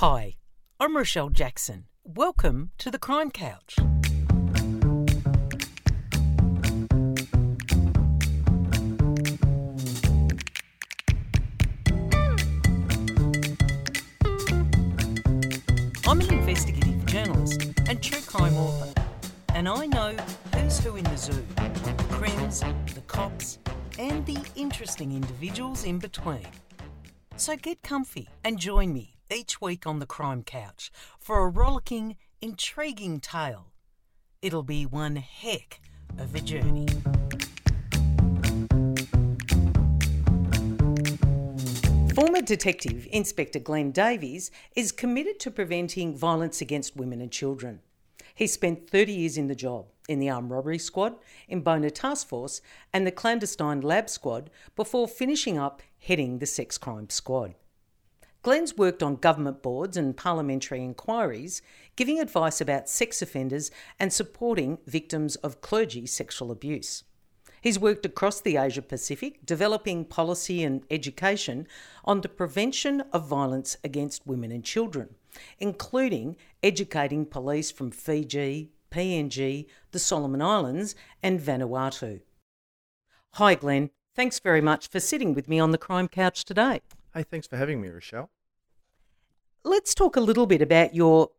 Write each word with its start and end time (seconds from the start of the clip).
Hi, 0.00 0.36
I'm 0.78 0.96
Rochelle 0.96 1.28
Jackson. 1.28 1.86
Welcome 2.04 2.70
to 2.78 2.88
the 2.88 3.00
Crime 3.00 3.32
Couch. 3.32 3.74
I'm 16.06 16.20
an 16.20 16.32
investigative 16.32 17.04
journalist 17.06 17.64
and 17.88 18.00
true 18.00 18.20
crime 18.20 18.56
author, 18.56 19.02
and 19.56 19.68
I 19.68 19.86
know 19.86 20.14
who's 20.54 20.78
who 20.78 20.94
in 20.94 21.02
the 21.02 21.16
zoo 21.16 21.44
the 21.56 22.04
crims, 22.10 22.60
the 22.94 23.02
cops, 23.08 23.58
and 23.98 24.24
the 24.26 24.38
interesting 24.54 25.10
individuals 25.10 25.82
in 25.82 25.98
between. 25.98 26.46
So 27.34 27.56
get 27.56 27.82
comfy 27.82 28.28
and 28.44 28.60
join 28.60 28.92
me 28.92 29.17
each 29.30 29.60
week 29.60 29.86
on 29.86 29.98
the 29.98 30.06
Crime 30.06 30.42
Couch 30.42 30.90
for 31.18 31.40
a 31.40 31.48
rollicking, 31.48 32.16
intriguing 32.40 33.20
tale. 33.20 33.66
It'll 34.40 34.62
be 34.62 34.86
one 34.86 35.16
heck 35.16 35.80
of 36.18 36.34
a 36.34 36.40
journey. 36.40 36.86
Former 42.14 42.40
Detective 42.40 43.06
Inspector 43.12 43.58
Glenn 43.60 43.92
Davies 43.92 44.50
is 44.74 44.90
committed 44.90 45.38
to 45.40 45.50
preventing 45.50 46.16
violence 46.16 46.60
against 46.60 46.96
women 46.96 47.20
and 47.20 47.30
children. 47.30 47.80
He 48.34 48.46
spent 48.46 48.88
30 48.88 49.12
years 49.12 49.36
in 49.36 49.48
the 49.48 49.54
job, 49.54 49.86
in 50.08 50.18
the 50.18 50.30
Armed 50.30 50.50
Robbery 50.50 50.78
Squad, 50.78 51.16
Embona 51.50 51.92
Task 51.92 52.26
Force, 52.28 52.60
and 52.92 53.06
the 53.06 53.12
Clandestine 53.12 53.82
Lab 53.82 54.08
Squad 54.08 54.50
before 54.74 55.06
finishing 55.06 55.58
up 55.58 55.82
heading 55.98 56.38
the 56.38 56.46
Sex 56.46 56.78
Crime 56.78 57.10
Squad. 57.10 57.54
Glenn's 58.42 58.76
worked 58.76 59.02
on 59.02 59.16
government 59.16 59.62
boards 59.62 59.96
and 59.96 60.16
parliamentary 60.16 60.82
inquiries, 60.82 61.60
giving 61.96 62.20
advice 62.20 62.60
about 62.60 62.88
sex 62.88 63.20
offenders 63.20 63.70
and 63.98 64.12
supporting 64.12 64.78
victims 64.86 65.36
of 65.36 65.60
clergy 65.60 66.06
sexual 66.06 66.50
abuse. 66.50 67.04
He's 67.60 67.78
worked 67.78 68.06
across 68.06 68.40
the 68.40 68.56
Asia 68.56 68.82
Pacific, 68.82 69.44
developing 69.44 70.04
policy 70.04 70.62
and 70.62 70.84
education 70.90 71.66
on 72.04 72.20
the 72.20 72.28
prevention 72.28 73.00
of 73.12 73.26
violence 73.26 73.76
against 73.82 74.26
women 74.26 74.52
and 74.52 74.64
children, 74.64 75.16
including 75.58 76.36
educating 76.62 77.26
police 77.26 77.72
from 77.72 77.90
Fiji, 77.90 78.70
PNG, 78.92 79.66
the 79.90 79.98
Solomon 79.98 80.40
Islands, 80.40 80.94
and 81.22 81.40
Vanuatu. 81.40 82.20
Hi, 83.34 83.54
Glenn. 83.56 83.90
Thanks 84.14 84.38
very 84.38 84.60
much 84.60 84.88
for 84.88 85.00
sitting 85.00 85.34
with 85.34 85.48
me 85.48 85.58
on 85.58 85.72
the 85.72 85.78
Crime 85.78 86.08
Couch 86.08 86.44
today. 86.44 86.80
Hey, 87.18 87.24
thanks 87.28 87.48
for 87.48 87.56
having 87.56 87.80
me, 87.80 87.88
Rochelle. 87.88 88.30
Let's 89.64 89.92
talk 89.92 90.14
a 90.14 90.20
little 90.20 90.46
bit 90.46 90.62
about 90.62 90.94
your 90.94 91.30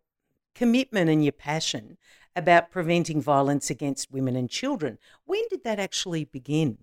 commitment 0.53 1.09
and 1.09 1.23
your 1.23 1.31
passion 1.31 1.97
about 2.35 2.69
preventing 2.69 3.21
violence 3.21 3.69
against 3.69 4.11
women 4.11 4.35
and 4.35 4.49
children. 4.49 4.97
When 5.23 5.41
did 5.49 5.63
that 5.63 5.79
actually 5.79 6.25
begin? 6.25 6.79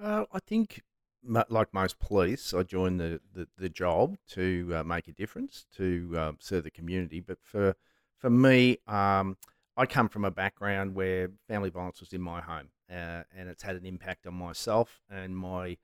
Uh, 0.00 0.26
I 0.32 0.38
think, 0.38 0.82
like 1.24 1.74
most 1.74 1.98
police, 1.98 2.54
I 2.54 2.62
joined 2.62 3.00
the, 3.00 3.20
the, 3.34 3.48
the 3.58 3.68
job 3.68 4.16
to 4.28 4.74
uh, 4.76 4.84
make 4.84 5.08
a 5.08 5.12
difference, 5.12 5.66
to 5.76 6.14
uh, 6.16 6.32
serve 6.38 6.62
the 6.62 6.70
community. 6.70 7.18
But 7.18 7.38
for 7.42 7.74
for 8.16 8.30
me, 8.30 8.78
um, 8.86 9.36
I 9.76 9.86
come 9.86 10.08
from 10.08 10.24
a 10.24 10.30
background 10.30 10.94
where 10.94 11.30
family 11.48 11.70
violence 11.70 11.98
was 11.98 12.12
in 12.12 12.20
my 12.20 12.42
home, 12.42 12.68
uh, 12.88 13.24
and 13.36 13.48
it's 13.48 13.64
had 13.64 13.74
an 13.74 13.84
impact 13.84 14.24
on 14.24 14.34
myself 14.34 15.00
and 15.10 15.36
my 15.36 15.78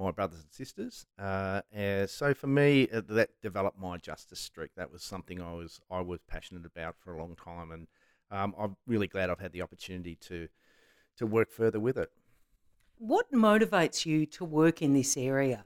my 0.00 0.10
brothers 0.10 0.40
and 0.40 0.52
sisters. 0.52 1.06
Uh, 1.18 1.60
and 1.72 2.08
so 2.08 2.32
for 2.34 2.46
me, 2.46 2.88
uh, 2.92 3.02
that 3.08 3.30
developed 3.42 3.78
my 3.78 3.98
justice 3.98 4.40
streak. 4.40 4.70
That 4.76 4.90
was 4.90 5.02
something 5.02 5.40
I 5.40 5.52
was 5.52 5.80
I 5.90 6.00
was 6.00 6.20
passionate 6.26 6.66
about 6.66 6.96
for 6.98 7.14
a 7.14 7.18
long 7.20 7.36
time, 7.36 7.70
and 7.70 7.86
um, 8.30 8.54
I'm 8.58 8.76
really 8.86 9.06
glad 9.06 9.30
I've 9.30 9.40
had 9.40 9.52
the 9.52 9.62
opportunity 9.62 10.16
to 10.28 10.48
to 11.18 11.26
work 11.26 11.50
further 11.50 11.78
with 11.78 11.98
it. 11.98 12.10
What 12.98 13.30
motivates 13.32 14.06
you 14.06 14.26
to 14.26 14.44
work 14.44 14.82
in 14.82 14.94
this 14.94 15.16
area? 15.16 15.64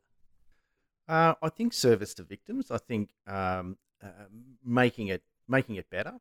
Uh, 1.08 1.34
I 1.42 1.48
think 1.48 1.72
service 1.72 2.14
to 2.14 2.22
victims. 2.22 2.70
I 2.70 2.78
think 2.78 3.10
um, 3.26 3.76
uh, 4.02 4.26
making 4.64 5.08
it 5.08 5.22
making 5.48 5.76
it 5.76 5.90
better 5.90 6.14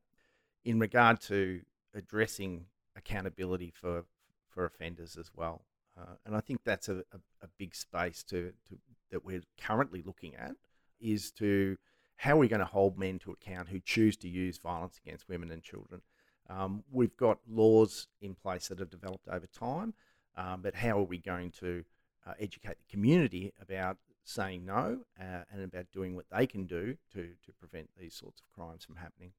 in 0.65 0.79
regard 0.79 1.19
to 1.21 1.61
addressing 1.95 2.65
accountability 2.95 3.71
for 3.71 4.05
for 4.49 4.65
offenders 4.65 5.17
as 5.17 5.31
well. 5.35 5.65
Uh, 5.99 6.15
and 6.25 6.35
I 6.35 6.39
think 6.39 6.61
that's 6.63 6.89
a, 6.89 6.97
a, 6.97 7.19
a 7.41 7.47
big 7.57 7.75
space 7.75 8.23
to, 8.23 8.51
to 8.69 8.77
that 9.11 9.23
we're 9.23 9.43
currently 9.61 10.01
looking 10.03 10.35
at 10.35 10.55
is 10.99 11.31
to 11.31 11.77
how 12.17 12.33
are 12.33 12.37
we 12.37 12.47
going 12.47 12.59
to 12.59 12.65
hold 12.65 12.97
men 12.97 13.19
to 13.19 13.31
account 13.31 13.69
who 13.69 13.79
choose 13.79 14.17
to 14.17 14.27
use 14.27 14.57
violence 14.57 14.99
against 15.05 15.29
women 15.29 15.51
and 15.51 15.61
children. 15.61 16.01
Um, 16.49 16.83
we've 16.91 17.15
got 17.15 17.39
laws 17.49 18.07
in 18.21 18.35
place 18.35 18.67
that 18.67 18.79
have 18.79 18.89
developed 18.89 19.27
over 19.27 19.47
time, 19.47 19.93
um, 20.35 20.61
but 20.61 20.75
how 20.75 20.99
are 20.99 21.03
we 21.03 21.19
going 21.19 21.51
to 21.59 21.83
uh, 22.25 22.33
educate 22.39 22.77
the 22.77 22.91
community 22.91 23.53
about 23.61 23.97
saying 24.23 24.65
no 24.65 24.99
uh, 25.19 25.43
and 25.51 25.63
about 25.63 25.85
doing 25.91 26.15
what 26.15 26.25
they 26.31 26.47
can 26.47 26.65
do 26.65 26.95
to, 27.13 27.29
to 27.45 27.51
prevent 27.59 27.89
these 27.99 28.15
sorts 28.15 28.41
of 28.41 28.51
crimes 28.51 28.83
from 28.83 28.95
happening? 28.95 29.31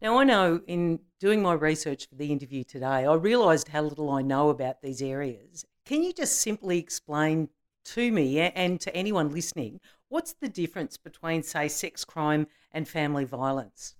Now, 0.00 0.18
I 0.18 0.24
know 0.24 0.60
in 0.66 0.98
doing 1.20 1.42
my 1.42 1.52
research 1.52 2.08
for 2.08 2.16
the 2.16 2.32
interview 2.32 2.64
today, 2.64 3.06
I 3.06 3.14
realised 3.14 3.68
how 3.68 3.82
little 3.82 4.10
I 4.10 4.22
know 4.22 4.48
about 4.48 4.82
these 4.82 5.00
areas. 5.00 5.64
Can 5.84 6.02
you 6.02 6.12
just 6.12 6.40
simply 6.40 6.78
explain 6.78 7.48
to 7.84 8.12
me 8.12 8.38
and 8.38 8.80
to 8.80 8.94
anyone 8.94 9.32
listening 9.32 9.80
what's 10.12 10.34
the 10.34 10.48
difference 10.48 10.98
between, 10.98 11.42
say, 11.42 11.66
sex 11.68 12.04
crime 12.04 12.46
and 12.70 12.86
family 12.86 13.24
violence? 13.24 13.96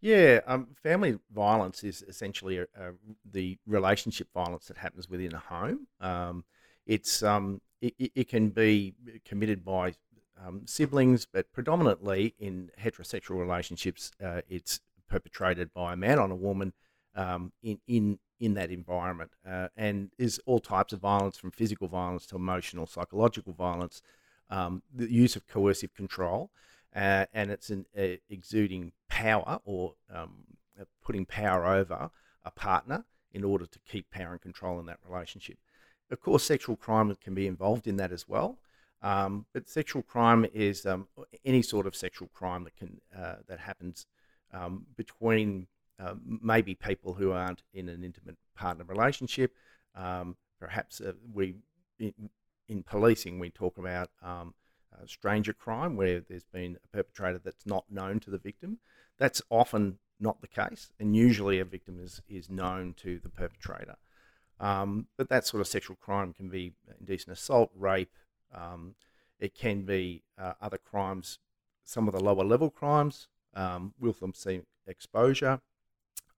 Yeah, 0.00 0.40
um, 0.46 0.68
family 0.82 1.18
violence 1.34 1.82
is 1.82 2.02
essentially 2.02 2.58
a, 2.58 2.62
a, 2.62 2.92
the 3.30 3.58
relationship 3.66 4.28
violence 4.32 4.66
that 4.66 4.78
happens 4.78 5.08
within 5.08 5.34
a 5.34 5.38
home. 5.38 5.88
Um, 6.00 6.44
it's 6.86 7.22
um, 7.22 7.60
it, 7.82 7.94
it, 7.98 8.28
can 8.28 8.48
be 8.48 8.94
committed 9.24 9.64
by 9.64 9.94
um, 10.42 10.62
siblings, 10.66 11.26
but 11.26 11.52
predominantly 11.52 12.34
in 12.38 12.70
heterosexual 12.80 13.38
relationships, 13.38 14.10
uh, 14.24 14.40
it's 14.48 14.80
perpetrated 15.08 15.74
by 15.74 15.92
a 15.92 15.96
man 15.96 16.18
on 16.18 16.30
a 16.30 16.36
woman 16.36 16.72
um, 17.14 17.52
in 17.62 17.78
in 17.86 18.18
in 18.40 18.54
that 18.54 18.70
environment, 18.70 19.30
uh, 19.48 19.68
and 19.76 20.10
is 20.18 20.40
all 20.46 20.58
types 20.58 20.92
of 20.92 21.00
violence 21.00 21.36
from 21.36 21.50
physical 21.50 21.86
violence 21.86 22.26
to 22.26 22.36
emotional, 22.36 22.86
psychological 22.86 23.52
violence, 23.52 24.02
um, 24.48 24.82
the 24.92 25.12
use 25.12 25.36
of 25.36 25.46
coercive 25.46 25.94
control, 25.94 26.50
uh, 26.96 27.26
and 27.32 27.50
it's 27.50 27.70
an 27.70 27.84
uh, 27.96 28.16
exuding 28.28 28.92
power 29.08 29.60
or 29.64 29.94
um, 30.12 30.44
uh, 30.80 30.84
putting 31.04 31.26
power 31.26 31.66
over 31.66 32.10
a 32.44 32.50
partner 32.50 33.04
in 33.32 33.44
order 33.44 33.66
to 33.66 33.78
keep 33.80 34.10
power 34.10 34.32
and 34.32 34.40
control 34.40 34.80
in 34.80 34.86
that 34.86 34.98
relationship. 35.08 35.58
Of 36.10 36.20
course, 36.20 36.42
sexual 36.42 36.74
crime 36.74 37.14
can 37.22 37.34
be 37.34 37.46
involved 37.46 37.86
in 37.86 37.96
that 37.98 38.10
as 38.10 38.26
well. 38.26 38.58
Um, 39.02 39.46
but 39.54 39.68
sexual 39.68 40.02
crime 40.02 40.46
is 40.52 40.84
um, 40.84 41.08
any 41.44 41.62
sort 41.62 41.86
of 41.86 41.94
sexual 41.94 42.28
crime 42.34 42.64
that 42.64 42.76
can 42.76 43.00
uh, 43.16 43.36
that 43.48 43.60
happens 43.60 44.06
um, 44.52 44.86
between 44.96 45.68
uh, 46.00 46.14
maybe 46.24 46.74
people 46.74 47.14
who 47.14 47.32
aren't 47.32 47.62
in 47.74 47.88
an 47.88 48.02
intimate 48.04 48.36
partner 48.56 48.84
relationship. 48.84 49.54
Um, 49.94 50.36
perhaps 50.58 51.00
uh, 51.00 51.12
we 51.32 51.56
in, 51.98 52.30
in, 52.68 52.82
policing 52.82 53.38
we 53.38 53.50
talk 53.50 53.76
about 53.76 54.10
um, 54.22 54.54
uh, 54.94 55.04
stranger 55.06 55.52
crime 55.52 55.96
where 55.96 56.20
there's 56.20 56.44
been 56.44 56.78
a 56.82 56.88
perpetrator 56.88 57.40
that's 57.42 57.66
not 57.66 57.84
known 57.90 58.20
to 58.20 58.30
the 58.30 58.38
victim. 58.38 58.78
That's 59.18 59.42
often 59.50 59.98
not 60.18 60.40
the 60.40 60.48
case, 60.48 60.92
and 60.98 61.16
usually 61.16 61.58
a 61.58 61.64
victim 61.64 61.98
is 62.00 62.22
is 62.28 62.48
known 62.48 62.94
to 62.98 63.18
the 63.18 63.28
perpetrator. 63.28 63.96
Um, 64.58 65.06
but 65.16 65.28
that 65.30 65.46
sort 65.46 65.60
of 65.62 65.68
sexual 65.68 65.96
crime 65.96 66.32
can 66.32 66.48
be 66.48 66.74
indecent 66.98 67.36
assault, 67.36 67.70
rape. 67.74 68.14
Um, 68.54 68.94
it 69.38 69.54
can 69.54 69.82
be 69.82 70.22
uh, 70.38 70.52
other 70.60 70.76
crimes, 70.76 71.38
some 71.84 72.06
of 72.06 72.12
the 72.12 72.20
lower 72.22 72.44
level 72.44 72.68
crimes, 72.68 73.28
um, 73.54 73.94
willful 73.98 74.32
exposure, 74.86 75.60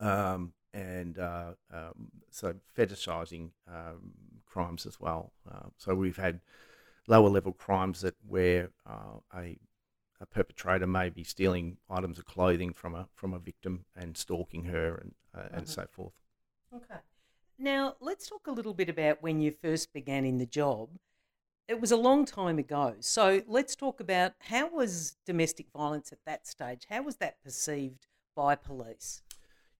um, 0.02 0.52
and 0.74 1.18
uh, 1.18 1.52
um, 1.72 2.10
so 2.30 2.54
fetishizing 2.76 3.50
um, 3.68 4.12
crimes 4.46 4.86
as 4.86 4.98
well. 5.00 5.32
Uh, 5.50 5.68
so 5.76 5.94
we've 5.94 6.16
had 6.16 6.40
lower 7.06 7.28
level 7.28 7.52
crimes 7.52 8.00
that 8.02 8.14
where 8.26 8.70
uh, 8.88 9.18
a, 9.34 9.58
a 10.20 10.26
perpetrator 10.26 10.86
may 10.86 11.08
be 11.08 11.24
stealing 11.24 11.76
items 11.90 12.18
of 12.18 12.24
clothing 12.24 12.72
from 12.72 12.94
a 12.94 13.08
from 13.14 13.32
a 13.32 13.38
victim 13.38 13.84
and 13.96 14.16
stalking 14.16 14.64
her 14.64 14.96
and 14.96 15.14
uh, 15.34 15.48
and 15.52 15.68
so 15.68 15.86
forth. 15.90 16.14
Okay. 16.74 17.00
Now 17.58 17.96
let's 18.00 18.26
talk 18.26 18.46
a 18.46 18.52
little 18.52 18.74
bit 18.74 18.88
about 18.88 19.22
when 19.22 19.40
you 19.40 19.52
first 19.52 19.92
began 19.92 20.24
in 20.24 20.38
the 20.38 20.46
job. 20.46 20.90
It 21.68 21.80
was 21.80 21.92
a 21.92 21.96
long 21.96 22.24
time 22.24 22.58
ago. 22.58 22.96
So 23.00 23.42
let's 23.46 23.76
talk 23.76 24.00
about 24.00 24.32
how 24.40 24.68
was 24.68 25.16
domestic 25.24 25.66
violence 25.72 26.12
at 26.12 26.18
that 26.26 26.46
stage? 26.46 26.86
How 26.90 27.02
was 27.02 27.16
that 27.16 27.42
perceived 27.42 28.08
by 28.34 28.56
police? 28.56 29.22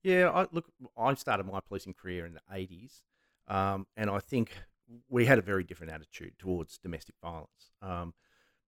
Yeah, 0.03 0.31
I, 0.31 0.47
look, 0.51 0.67
I 0.99 1.15
started 1.15 1.47
my 1.47 1.61
policing 1.61 1.95
career 1.95 2.27
in 2.27 2.35
the 2.35 2.41
80s, 2.53 3.03
um, 3.49 3.87
and 3.97 4.11
I 4.11 4.19
think 4.19 4.53
we 5.09 5.27
had 5.27 5.39
a 5.39 5.43
very 5.43 5.63
different 5.63 5.93
attitude 5.93 6.39
towards 6.39 6.79
domestic 6.79 7.15
violence. 7.23 7.71
Um, 7.81 8.15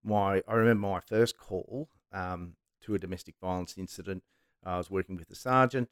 my, 0.04 0.42
I 0.46 0.54
remember 0.54 0.86
my 0.86 1.00
first 1.00 1.36
call 1.38 1.88
um, 2.12 2.54
to 2.82 2.94
a 2.94 2.98
domestic 2.98 3.34
violence 3.40 3.74
incident. 3.76 4.22
I 4.64 4.78
was 4.78 4.90
working 4.90 5.16
with 5.16 5.28
the 5.28 5.34
sergeant. 5.34 5.88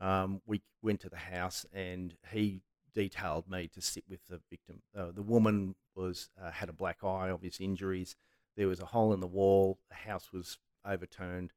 Um, 0.00 0.40
we 0.46 0.62
went 0.82 1.00
to 1.00 1.08
the 1.08 1.16
house 1.16 1.66
and 1.72 2.14
he 2.30 2.62
detailed 2.94 3.50
me 3.50 3.68
to 3.74 3.80
sit 3.80 4.04
with 4.08 4.20
the 4.28 4.40
victim. 4.50 4.82
Uh, 4.96 5.10
the 5.12 5.22
woman 5.22 5.74
was 5.94 6.30
uh, 6.40 6.50
had 6.50 6.68
a 6.68 6.72
black 6.72 6.98
eye, 7.02 7.30
obvious 7.30 7.60
injuries. 7.60 8.16
There 8.56 8.68
was 8.68 8.80
a 8.80 8.86
hole 8.86 9.12
in 9.12 9.20
the 9.20 9.26
wall. 9.26 9.78
The 9.88 10.08
house 10.08 10.32
was 10.32 10.58
overturned, 10.86 11.52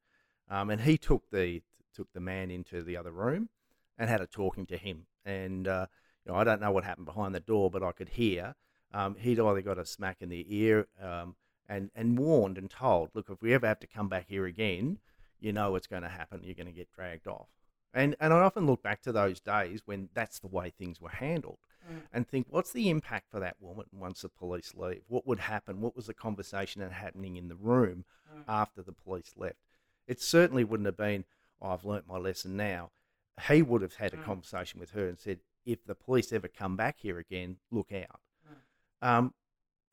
um, 0.49 0.69
and 0.69 0.81
he 0.81 0.97
took 0.97 1.29
the 1.29 1.61
took 1.97 2.13
the 2.13 2.19
man 2.19 2.51
into 2.51 2.83
the 2.83 2.95
other 2.95 3.11
room 3.11 3.49
and 3.97 4.09
had 4.09 4.21
a 4.21 4.27
talking 4.27 4.65
to 4.67 4.77
him. 4.77 5.07
And 5.25 5.67
uh, 5.67 5.87
you 6.23 6.31
know, 6.31 6.37
I 6.37 6.43
don't 6.43 6.61
know 6.61 6.71
what 6.71 6.83
happened 6.83 7.07
behind 7.07 7.33
the 7.33 7.39
door, 7.39 7.71
but 7.71 7.83
I 7.83 7.91
could 7.91 8.09
hear 8.09 8.55
um, 8.93 9.15
he'd 9.19 9.39
either 9.39 9.61
got 9.61 9.79
a 9.79 9.85
smack 9.85 10.17
in 10.21 10.29
the 10.29 10.45
ear 10.47 10.87
um, 11.01 11.35
and 11.67 11.89
and 11.95 12.17
warned 12.17 12.57
and 12.57 12.69
told, 12.69 13.09
look, 13.13 13.27
if 13.29 13.41
we 13.41 13.53
ever 13.53 13.67
have 13.67 13.79
to 13.79 13.87
come 13.87 14.07
back 14.07 14.27
here 14.27 14.45
again, 14.45 14.99
you 15.39 15.51
know 15.51 15.71
what's 15.71 15.87
going 15.87 16.03
to 16.03 16.09
happen. 16.09 16.41
You're 16.43 16.55
going 16.55 16.67
to 16.67 16.71
get 16.71 16.91
dragged 16.91 17.27
off. 17.27 17.47
And 17.93 18.15
and 18.19 18.33
I 18.33 18.39
often 18.41 18.65
look 18.65 18.83
back 18.83 19.01
to 19.01 19.11
those 19.11 19.39
days 19.39 19.81
when 19.85 20.09
that's 20.13 20.39
the 20.39 20.47
way 20.47 20.69
things 20.69 21.01
were 21.01 21.09
handled. 21.09 21.59
Mm. 21.89 22.01
And 22.13 22.27
think, 22.27 22.47
what's 22.49 22.71
the 22.71 22.89
impact 22.89 23.31
for 23.31 23.39
that 23.39 23.57
woman 23.59 23.85
once 23.91 24.21
the 24.21 24.29
police 24.29 24.73
leave? 24.75 25.03
What 25.07 25.25
would 25.25 25.39
happen? 25.39 25.81
What 25.81 25.95
was 25.95 26.07
the 26.07 26.13
conversation 26.13 26.81
that 26.81 26.91
happening 26.91 27.37
in 27.37 27.47
the 27.47 27.55
room 27.55 28.05
mm. 28.33 28.43
after 28.47 28.81
the 28.81 28.91
police 28.91 29.33
left? 29.37 29.57
It 30.07 30.21
certainly 30.21 30.63
wouldn't 30.63 30.85
have 30.85 30.97
been, 30.97 31.25
I've 31.61 31.85
learnt 31.85 32.07
my 32.07 32.17
lesson 32.17 32.55
now. 32.55 32.91
He 33.47 33.61
would 33.61 33.81
have 33.81 33.95
had 33.95 34.13
a 34.13 34.17
mm. 34.17 34.23
conversation 34.23 34.79
with 34.79 34.91
her 34.91 35.07
and 35.07 35.19
said, 35.19 35.39
if 35.65 35.85
the 35.85 35.95
police 35.95 36.31
ever 36.31 36.47
come 36.47 36.75
back 36.75 36.97
here 36.99 37.19
again, 37.19 37.57
look 37.71 37.91
out. 37.91 38.19
Mm. 39.03 39.07
Um, 39.07 39.33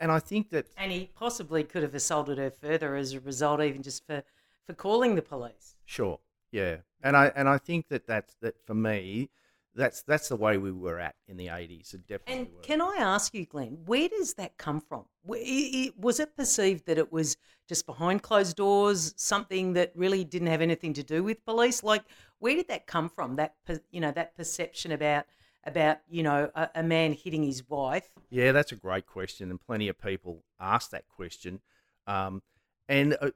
and 0.01 0.11
I 0.11 0.19
think 0.19 0.51
that. 0.51 0.67
And 0.77 0.93
he 0.93 1.11
possibly 1.15 1.65
could 1.65 1.83
have 1.83 1.95
assaulted 1.95 2.39
her 2.39 2.51
further 2.51 2.97
as 2.97 3.13
a 3.13 3.21
result, 3.21 3.61
even 3.61 3.83
just 3.83 4.07
for, 4.07 4.23
for 4.67 4.73
calling 4.73 5.15
the 5.15 5.23
police. 5.23 5.77
Sure. 5.85 6.21
Yeah, 6.53 6.77
and 7.03 7.17
I 7.17 7.33
and 7.35 7.49
I 7.49 7.59
think 7.59 7.89
that 7.89 8.07
that's 8.07 8.37
that 8.41 8.65
for 8.65 8.75
me, 8.75 9.29
that's 9.75 10.03
that's 10.03 10.29
the 10.29 10.37
way 10.37 10.57
we 10.57 10.73
were 10.73 10.99
at 11.01 11.15
in 11.27 11.37
the 11.37 11.49
eighties. 11.49 11.95
definitely. 12.07 12.35
And 12.35 12.47
were. 12.55 12.63
can 12.63 12.81
I 12.81 12.97
ask 12.99 13.35
you, 13.35 13.47
Glenn, 13.47 13.79
where 13.87 14.09
does 14.09 14.35
that 14.35 14.57
come 14.57 14.81
from? 14.81 15.05
Was 15.25 16.21
it 16.21 16.37
perceived 16.37 16.87
that 16.87 16.99
it 16.99 17.13
was 17.13 17.37
just 17.69 17.87
behind 17.87 18.23
closed 18.23 18.57
doors, 18.57 19.15
something 19.17 19.73
that 19.73 19.93
really 19.95 20.25
didn't 20.25 20.49
have 20.49 20.61
anything 20.61 20.93
to 20.95 21.03
do 21.03 21.23
with 21.23 21.45
police? 21.45 21.83
Like, 21.83 22.05
where 22.39 22.55
did 22.55 22.69
that 22.69 22.87
come 22.87 23.09
from? 23.09 23.37
That 23.37 23.55
you 23.91 24.01
know, 24.01 24.13
that 24.13 24.37
perception 24.37 24.93
about 24.93 25.25
about 25.67 25.99
you 26.09 26.23
know 26.23 26.51
a, 26.55 26.71
a 26.77 26.83
man 26.83 27.13
hitting 27.13 27.43
his 27.43 27.69
wife. 27.69 28.09
Yeah, 28.31 28.53
that's 28.53 28.73
a 28.73 28.77
great 28.77 29.07
question, 29.07 29.51
and 29.51 29.61
plenty 29.61 29.89
of 29.89 29.99
people 30.01 30.45
ask 30.61 30.91
that 30.91 31.09
question. 31.09 31.61
Um, 32.07 32.43
and 32.89 33.17
uh, 33.21 33.31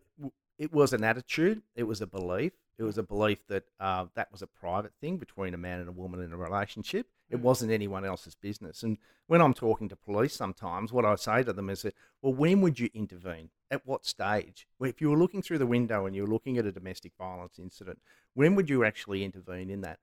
it 0.58 0.72
was 0.72 0.92
an 0.92 1.04
attitude, 1.04 1.62
it 1.74 1.84
was 1.84 2.00
a 2.00 2.06
belief, 2.06 2.52
it 2.78 2.84
was 2.84 2.98
a 2.98 3.02
belief 3.02 3.46
that 3.48 3.64
uh, 3.80 4.06
that 4.14 4.30
was 4.30 4.40
a 4.40 4.46
private 4.46 4.92
thing 5.00 5.16
between 5.16 5.52
a 5.52 5.58
man 5.58 5.80
and 5.80 5.88
a 5.88 5.92
woman 5.92 6.22
in 6.22 6.32
a 6.32 6.36
relationship. 6.36 7.08
It 7.28 7.38
mm. 7.38 7.42
wasn't 7.42 7.72
anyone 7.72 8.04
else's 8.04 8.36
business. 8.36 8.82
And 8.82 8.98
when 9.26 9.42
I'm 9.42 9.54
talking 9.54 9.88
to 9.88 9.96
police 9.96 10.34
sometimes, 10.34 10.92
what 10.92 11.04
I 11.04 11.16
say 11.16 11.42
to 11.42 11.52
them 11.52 11.70
is 11.70 11.82
that, 11.82 11.94
well, 12.22 12.32
when 12.32 12.60
would 12.60 12.78
you 12.78 12.88
intervene? 12.94 13.50
At 13.70 13.86
what 13.86 14.06
stage? 14.06 14.66
If 14.80 15.00
you 15.00 15.10
were 15.10 15.18
looking 15.18 15.42
through 15.42 15.58
the 15.58 15.66
window 15.66 16.06
and 16.06 16.16
you 16.16 16.22
were 16.22 16.32
looking 16.32 16.56
at 16.56 16.64
a 16.64 16.72
domestic 16.72 17.12
violence 17.18 17.58
incident, 17.58 17.98
when 18.32 18.54
would 18.54 18.70
you 18.70 18.84
actually 18.84 19.24
intervene 19.24 19.68
in 19.68 19.82
that? 19.82 19.98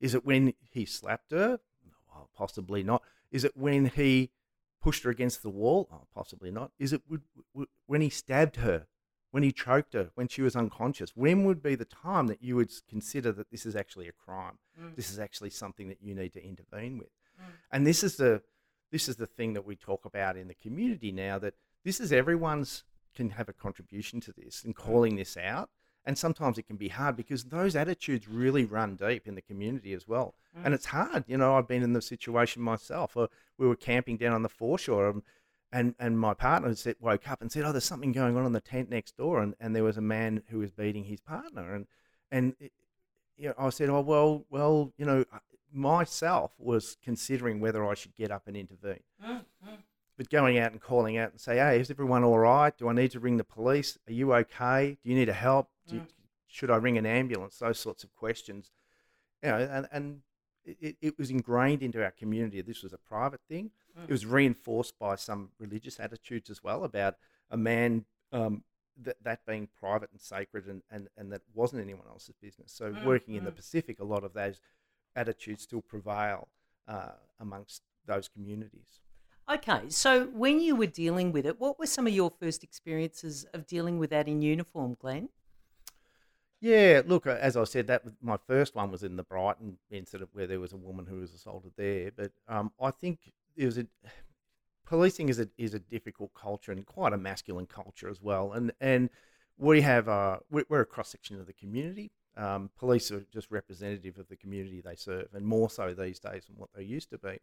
Is 0.00 0.14
it 0.14 0.24
when 0.24 0.54
he 0.70 0.86
slapped 0.86 1.32
her? 1.32 1.58
Well, 2.08 2.30
possibly 2.34 2.82
not. 2.82 3.02
Is 3.30 3.44
it 3.44 3.56
when 3.56 3.86
he 3.86 4.30
pushed 4.80 5.02
her 5.02 5.10
against 5.10 5.42
the 5.42 5.50
wall? 5.50 5.88
Oh, 5.92 6.06
possibly 6.14 6.50
not. 6.50 6.70
Is 6.78 6.92
it 6.92 7.02
when 7.86 8.00
he 8.00 8.08
stabbed 8.08 8.56
her? 8.56 8.86
When 9.30 9.42
he 9.42 9.52
choked 9.52 9.92
her, 9.92 10.10
when 10.14 10.28
she 10.28 10.42
was 10.42 10.56
unconscious, 10.56 11.12
when 11.14 11.44
would 11.44 11.62
be 11.62 11.74
the 11.74 11.84
time 11.84 12.26
that 12.28 12.42
you 12.42 12.56
would 12.56 12.70
consider 12.88 13.32
that 13.32 13.50
this 13.50 13.66
is 13.66 13.76
actually 13.76 14.08
a 14.08 14.12
crime? 14.12 14.58
Mm. 14.80 14.96
This 14.96 15.10
is 15.10 15.18
actually 15.18 15.50
something 15.50 15.88
that 15.88 15.98
you 16.00 16.14
need 16.14 16.32
to 16.32 16.44
intervene 16.44 16.98
with. 16.98 17.10
Mm. 17.40 17.44
And 17.72 17.86
this 17.86 18.02
is 18.02 18.16
the 18.16 18.42
this 18.90 19.08
is 19.08 19.16
the 19.16 19.26
thing 19.26 19.52
that 19.52 19.66
we 19.66 19.76
talk 19.76 20.06
about 20.06 20.36
in 20.36 20.48
the 20.48 20.54
community 20.54 21.12
now 21.12 21.38
that 21.38 21.54
this 21.84 22.00
is 22.00 22.10
everyone's 22.10 22.84
can 23.14 23.30
have 23.30 23.48
a 23.48 23.52
contribution 23.52 24.20
to 24.20 24.32
this 24.32 24.64
and 24.64 24.74
mm. 24.74 24.78
calling 24.78 25.16
this 25.16 25.36
out. 25.36 25.68
And 26.04 26.16
sometimes 26.16 26.56
it 26.56 26.66
can 26.66 26.76
be 26.76 26.88
hard 26.88 27.16
because 27.16 27.44
those 27.44 27.76
attitudes 27.76 28.26
really 28.26 28.64
run 28.64 28.96
deep 28.96 29.26
in 29.26 29.34
the 29.34 29.42
community 29.42 29.92
as 29.92 30.08
well. 30.08 30.36
Mm. 30.56 30.62
And 30.64 30.74
it's 30.74 30.86
hard. 30.86 31.24
You 31.26 31.36
know, 31.36 31.56
I've 31.56 31.68
been 31.68 31.82
in 31.82 31.92
the 31.92 32.00
situation 32.00 32.62
myself. 32.62 33.14
We 33.58 33.66
were 33.66 33.76
camping 33.76 34.16
down 34.16 34.32
on 34.32 34.42
the 34.42 34.48
foreshore. 34.48 35.10
And 35.10 35.22
and 35.72 35.94
and 35.98 36.18
my 36.18 36.34
partner 36.34 36.74
said, 36.74 36.96
woke 37.00 37.28
up 37.28 37.42
and 37.42 37.52
said, 37.52 37.64
"Oh, 37.64 37.72
there's 37.72 37.84
something 37.84 38.12
going 38.12 38.36
on 38.36 38.46
in 38.46 38.52
the 38.52 38.60
tent 38.60 38.90
next 38.90 39.16
door," 39.16 39.42
and, 39.42 39.54
and 39.60 39.74
there 39.74 39.84
was 39.84 39.96
a 39.96 40.02
man 40.02 40.42
who 40.48 40.58
was 40.58 40.70
beating 40.70 41.04
his 41.04 41.20
partner, 41.20 41.74
and 41.74 41.86
and 42.30 42.54
it, 42.58 42.72
you 43.36 43.48
know, 43.48 43.54
I 43.58 43.68
said, 43.70 43.88
"Oh, 43.88 44.00
well, 44.00 44.44
well, 44.50 44.92
you 44.96 45.04
know, 45.04 45.24
myself 45.72 46.52
was 46.58 46.96
considering 47.02 47.60
whether 47.60 47.86
I 47.86 47.94
should 47.94 48.14
get 48.14 48.30
up 48.30 48.44
and 48.46 48.56
intervene." 48.56 49.02
Mm-hmm. 49.24 49.74
But 50.16 50.30
going 50.30 50.58
out 50.58 50.72
and 50.72 50.80
calling 50.80 51.18
out 51.18 51.30
and 51.30 51.40
say, 51.40 51.56
"Hey, 51.56 51.80
is 51.80 51.90
everyone 51.90 52.24
all 52.24 52.38
right? 52.38 52.76
Do 52.76 52.88
I 52.88 52.92
need 52.92 53.10
to 53.12 53.20
ring 53.20 53.36
the 53.36 53.44
police? 53.44 53.98
Are 54.08 54.12
you 54.12 54.32
okay? 54.34 54.98
Do 55.02 55.10
you 55.10 55.16
need 55.16 55.28
a 55.28 55.34
help? 55.34 55.68
Mm. 55.88 55.94
You, 55.94 56.06
should 56.46 56.70
I 56.70 56.76
ring 56.76 56.96
an 56.96 57.06
ambulance?" 57.06 57.58
Those 57.58 57.78
sorts 57.78 58.04
of 58.04 58.14
questions, 58.16 58.70
you 59.42 59.50
know, 59.50 59.58
and 59.58 59.86
and 59.92 60.22
it, 60.80 60.96
it 61.00 61.18
was 61.18 61.30
ingrained 61.30 61.82
into 61.82 62.02
our 62.02 62.10
community. 62.10 62.60
This 62.60 62.82
was 62.82 62.92
a 62.92 62.98
private 62.98 63.40
thing 63.48 63.70
it 64.06 64.10
was 64.10 64.26
reinforced 64.26 64.98
by 64.98 65.16
some 65.16 65.50
religious 65.58 65.98
attitudes 65.98 66.50
as 66.50 66.62
well 66.62 66.84
about 66.84 67.16
a 67.50 67.56
man 67.56 68.04
um, 68.32 68.62
that, 69.02 69.16
that 69.22 69.40
being 69.46 69.68
private 69.78 70.10
and 70.12 70.20
sacred 70.20 70.66
and, 70.66 70.82
and, 70.90 71.08
and 71.16 71.32
that 71.32 71.42
wasn't 71.54 71.82
anyone 71.82 72.06
else's 72.08 72.34
business. 72.40 72.72
So, 72.72 72.92
mm, 72.92 73.04
working 73.04 73.34
mm. 73.34 73.38
in 73.38 73.44
the 73.44 73.50
mm. 73.50 73.56
Pacific, 73.56 74.00
a 74.00 74.04
lot 74.04 74.24
of 74.24 74.34
those 74.34 74.60
attitudes 75.16 75.62
still 75.62 75.80
prevail 75.80 76.48
uh, 76.86 77.12
amongst 77.40 77.82
those 78.06 78.28
communities. 78.28 79.00
Okay, 79.50 79.88
so 79.88 80.26
when 80.26 80.60
you 80.60 80.76
were 80.76 80.86
dealing 80.86 81.32
with 81.32 81.46
it, 81.46 81.58
what 81.58 81.78
were 81.78 81.86
some 81.86 82.06
of 82.06 82.12
your 82.12 82.30
first 82.38 82.62
experiences 82.62 83.46
of 83.54 83.66
dealing 83.66 83.98
with 83.98 84.10
that 84.10 84.28
in 84.28 84.42
uniform, 84.42 84.96
Glenn? 85.00 85.30
Yeah, 86.60 87.02
look, 87.06 87.26
uh, 87.26 87.36
as 87.40 87.56
I 87.56 87.64
said, 87.64 87.86
that 87.86 88.02
my 88.20 88.36
first 88.36 88.74
one 88.74 88.90
was 88.90 89.04
in 89.04 89.16
the 89.16 89.22
Brighton 89.22 89.78
incident 89.90 90.30
where 90.32 90.46
there 90.46 90.58
was 90.60 90.72
a 90.72 90.76
woman 90.76 91.06
who 91.06 91.20
was 91.20 91.32
assaulted 91.32 91.72
there. 91.76 92.10
But 92.16 92.32
um, 92.48 92.72
I 92.82 92.90
think 92.90 93.32
it 93.56 93.64
was 93.64 93.78
a 93.78 93.86
policing 94.86 95.28
is 95.28 95.38
a 95.38 95.48
is 95.56 95.74
a 95.74 95.78
difficult 95.78 96.32
culture 96.34 96.72
and 96.72 96.84
quite 96.84 97.12
a 97.12 97.18
masculine 97.18 97.66
culture 97.66 98.08
as 98.08 98.20
well. 98.20 98.52
And 98.52 98.72
and 98.80 99.10
we 99.56 99.82
have 99.82 100.08
a 100.08 100.40
we're 100.50 100.80
a 100.80 100.86
cross 100.86 101.10
section 101.10 101.38
of 101.38 101.46
the 101.46 101.52
community. 101.52 102.10
Um, 102.36 102.70
police 102.78 103.10
are 103.10 103.24
just 103.32 103.50
representative 103.50 104.18
of 104.18 104.28
the 104.28 104.36
community 104.36 104.80
they 104.80 104.94
serve, 104.94 105.28
and 105.34 105.44
more 105.44 105.68
so 105.70 105.92
these 105.92 106.20
days 106.20 106.46
than 106.46 106.56
what 106.56 106.70
they 106.74 106.84
used 106.84 107.10
to 107.10 107.18
be. 107.18 107.40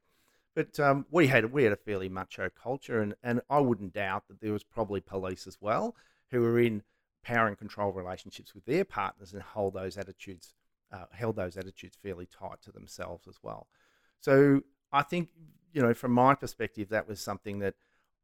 But 0.56 0.80
um, 0.80 1.06
we 1.12 1.28
had 1.28 1.52
we 1.52 1.64
had 1.64 1.74
a 1.74 1.78
fairly 1.78 2.10
macho 2.10 2.50
culture, 2.50 3.02
and, 3.02 3.14
and 3.22 3.42
I 3.50 3.60
wouldn't 3.60 3.94
doubt 3.94 4.28
that 4.30 4.40
there 4.42 4.54
was 4.54 4.64
probably 4.64 5.02
police 5.02 5.48
as 5.48 5.58
well 5.60 5.96
who 6.32 6.42
were 6.42 6.60
in 6.60 6.82
power 7.26 7.48
and 7.48 7.58
control 7.58 7.92
relationships 7.92 8.54
with 8.54 8.66
their 8.66 8.86
partners 8.86 9.34
and 9.34 9.42
hold 9.42 9.74
those 9.74 9.98
attitudes 9.98 10.54
uh, 10.92 11.06
held 11.12 11.36
those 11.36 11.58
attitudes 11.58 11.98
fairly 12.02 12.28
tight 12.28 12.62
to 12.62 12.72
themselves 12.72 13.28
as 13.28 13.40
well. 13.42 13.68
So 14.22 14.62
I 14.94 15.02
think 15.02 15.30
you 15.76 15.82
know, 15.82 15.94
from 15.94 16.14
my 16.14 16.34
perspective, 16.34 16.90
that 16.90 17.08
was 17.08 17.20
something 17.20 17.60
that, 17.60 17.76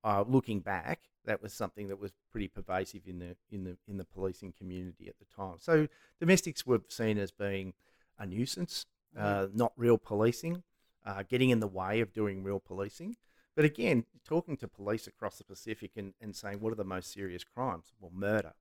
uh, 0.06 0.24
looking 0.26 0.62
back, 0.62 1.02
that 1.26 1.44
was 1.44 1.54
something 1.54 1.90
that 1.90 2.00
was 2.00 2.14
pretty 2.32 2.48
pervasive 2.48 3.02
in 3.06 3.20
the 3.20 3.36
in 3.52 3.66
the 3.66 3.78
in 3.88 3.98
the 3.98 4.06
policing 4.06 4.54
community 4.58 5.08
at 5.08 5.20
the 5.20 5.26
time. 5.26 5.58
So 5.60 5.88
domestics 6.20 6.66
were 6.66 6.82
seen 6.88 7.20
as 7.20 7.30
being 7.32 7.74
a 8.18 8.26
nuisance, 8.26 8.86
uh, 9.16 9.48
not 9.54 9.74
real 9.76 9.98
policing, 9.98 10.64
uh, 11.06 11.24
getting 11.30 11.50
in 11.50 11.60
the 11.60 11.68
way 11.68 12.00
of 12.00 12.14
doing 12.14 12.42
real 12.42 12.60
policing. 12.60 13.18
But 13.56 13.66
again, 13.66 14.06
talking 14.26 14.56
to 14.58 14.68
police 14.68 15.06
across 15.06 15.38
the 15.38 15.44
Pacific 15.44 15.92
and, 15.98 16.14
and 16.22 16.36
saying 16.36 16.62
what 16.62 16.72
are 16.72 16.78
the 16.78 16.86
most 16.86 17.12
serious 17.12 17.44
crimes? 17.44 17.92
Well, 18.00 18.12
murder, 18.16 18.54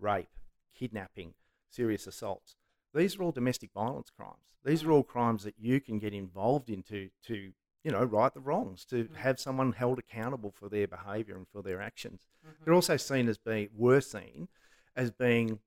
rape, 0.00 0.28
kidnapping, 0.74 1.34
serious 1.68 2.06
assaults. 2.06 2.56
These 2.94 3.16
are 3.16 3.22
all 3.22 3.32
domestic 3.32 3.72
violence 3.72 4.10
crimes. 4.10 4.54
These 4.64 4.84
are 4.84 4.90
all 4.90 5.04
crimes 5.04 5.44
that 5.44 5.54
you 5.58 5.80
can 5.80 5.98
get 5.98 6.12
involved 6.12 6.70
into 6.70 7.10
to 7.26 7.52
you 7.84 7.92
know, 7.92 8.04
right 8.04 8.34
the 8.34 8.40
wrongs, 8.40 8.84
to 8.86 9.04
mm-hmm. 9.04 9.14
have 9.14 9.38
someone 9.38 9.72
held 9.72 9.98
accountable 9.98 10.50
for 10.50 10.68
their 10.68 10.86
behaviour 10.86 11.36
and 11.36 11.46
for 11.48 11.62
their 11.62 11.80
actions. 11.80 12.26
Mm-hmm. 12.46 12.64
They're 12.64 12.74
also 12.74 12.96
seen 12.96 13.28
as 13.28 13.38
being, 13.38 13.68
were 13.74 14.00
seen 14.00 14.48
as 14.96 15.10
being 15.10 15.60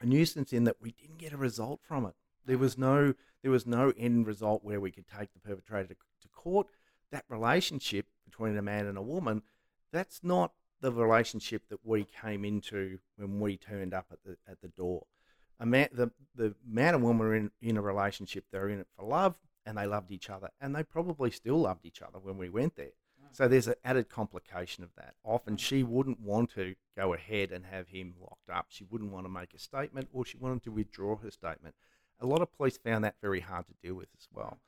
a 0.00 0.06
nuisance 0.06 0.52
in 0.52 0.64
that 0.64 0.76
we 0.80 0.92
didn't 0.92 1.18
get 1.18 1.32
a 1.32 1.36
result 1.36 1.80
from 1.82 2.06
it. 2.06 2.14
There 2.46 2.58
was 2.58 2.78
no, 2.78 3.14
there 3.42 3.50
was 3.50 3.66
no 3.66 3.92
end 3.98 4.26
result 4.26 4.64
where 4.64 4.80
we 4.80 4.90
could 4.90 5.06
take 5.06 5.32
the 5.32 5.40
perpetrator 5.40 5.88
to, 5.88 5.94
to 5.94 6.28
court. 6.28 6.68
That 7.10 7.24
relationship 7.28 8.06
between 8.24 8.56
a 8.56 8.62
man 8.62 8.86
and 8.86 8.96
a 8.96 9.02
woman, 9.02 9.42
that's 9.92 10.20
not 10.22 10.52
the 10.80 10.92
relationship 10.92 11.62
that 11.68 11.80
we 11.84 12.04
came 12.04 12.44
into 12.44 12.98
when 13.16 13.40
we 13.40 13.56
turned 13.56 13.94
up 13.94 14.06
at 14.10 14.18
the 14.24 14.36
at 14.50 14.60
the 14.60 14.68
door. 14.68 15.06
A 15.58 15.66
man, 15.66 15.88
the 15.92 16.10
the 16.34 16.54
man 16.66 16.94
and 16.94 17.02
woman 17.02 17.26
are 17.26 17.34
in, 17.34 17.50
in 17.60 17.76
a 17.76 17.82
relationship. 17.82 18.44
They're 18.50 18.68
in 18.68 18.80
it 18.80 18.88
for 18.96 19.06
love 19.06 19.36
and 19.66 19.76
they 19.76 19.86
loved 19.86 20.10
each 20.10 20.30
other, 20.30 20.48
and 20.60 20.74
they 20.74 20.82
probably 20.82 21.30
still 21.30 21.60
loved 21.60 21.84
each 21.84 22.00
other 22.00 22.18
when 22.18 22.38
we 22.38 22.48
went 22.48 22.76
there. 22.76 22.92
So 23.32 23.46
there's 23.46 23.68
an 23.68 23.74
added 23.84 24.08
complication 24.08 24.82
of 24.82 24.90
that. 24.96 25.14
Often 25.24 25.58
she 25.58 25.82
wouldn't 25.82 26.20
want 26.20 26.50
to 26.54 26.74
go 26.96 27.14
ahead 27.14 27.52
and 27.52 27.66
have 27.66 27.88
him 27.88 28.14
locked 28.20 28.50
up. 28.50 28.66
She 28.70 28.84
wouldn't 28.84 29.12
want 29.12 29.24
to 29.24 29.30
make 29.30 29.54
a 29.54 29.58
statement 29.58 30.08
or 30.12 30.24
she 30.24 30.36
wanted 30.36 30.64
to 30.64 30.72
withdraw 30.72 31.16
her 31.18 31.30
statement. 31.30 31.74
A 32.18 32.26
lot 32.26 32.42
of 32.42 32.52
police 32.52 32.76
found 32.76 33.04
that 33.04 33.14
very 33.22 33.40
hard 33.40 33.66
to 33.68 33.74
deal 33.82 33.94
with 33.94 34.08
as 34.18 34.26
well. 34.32 34.58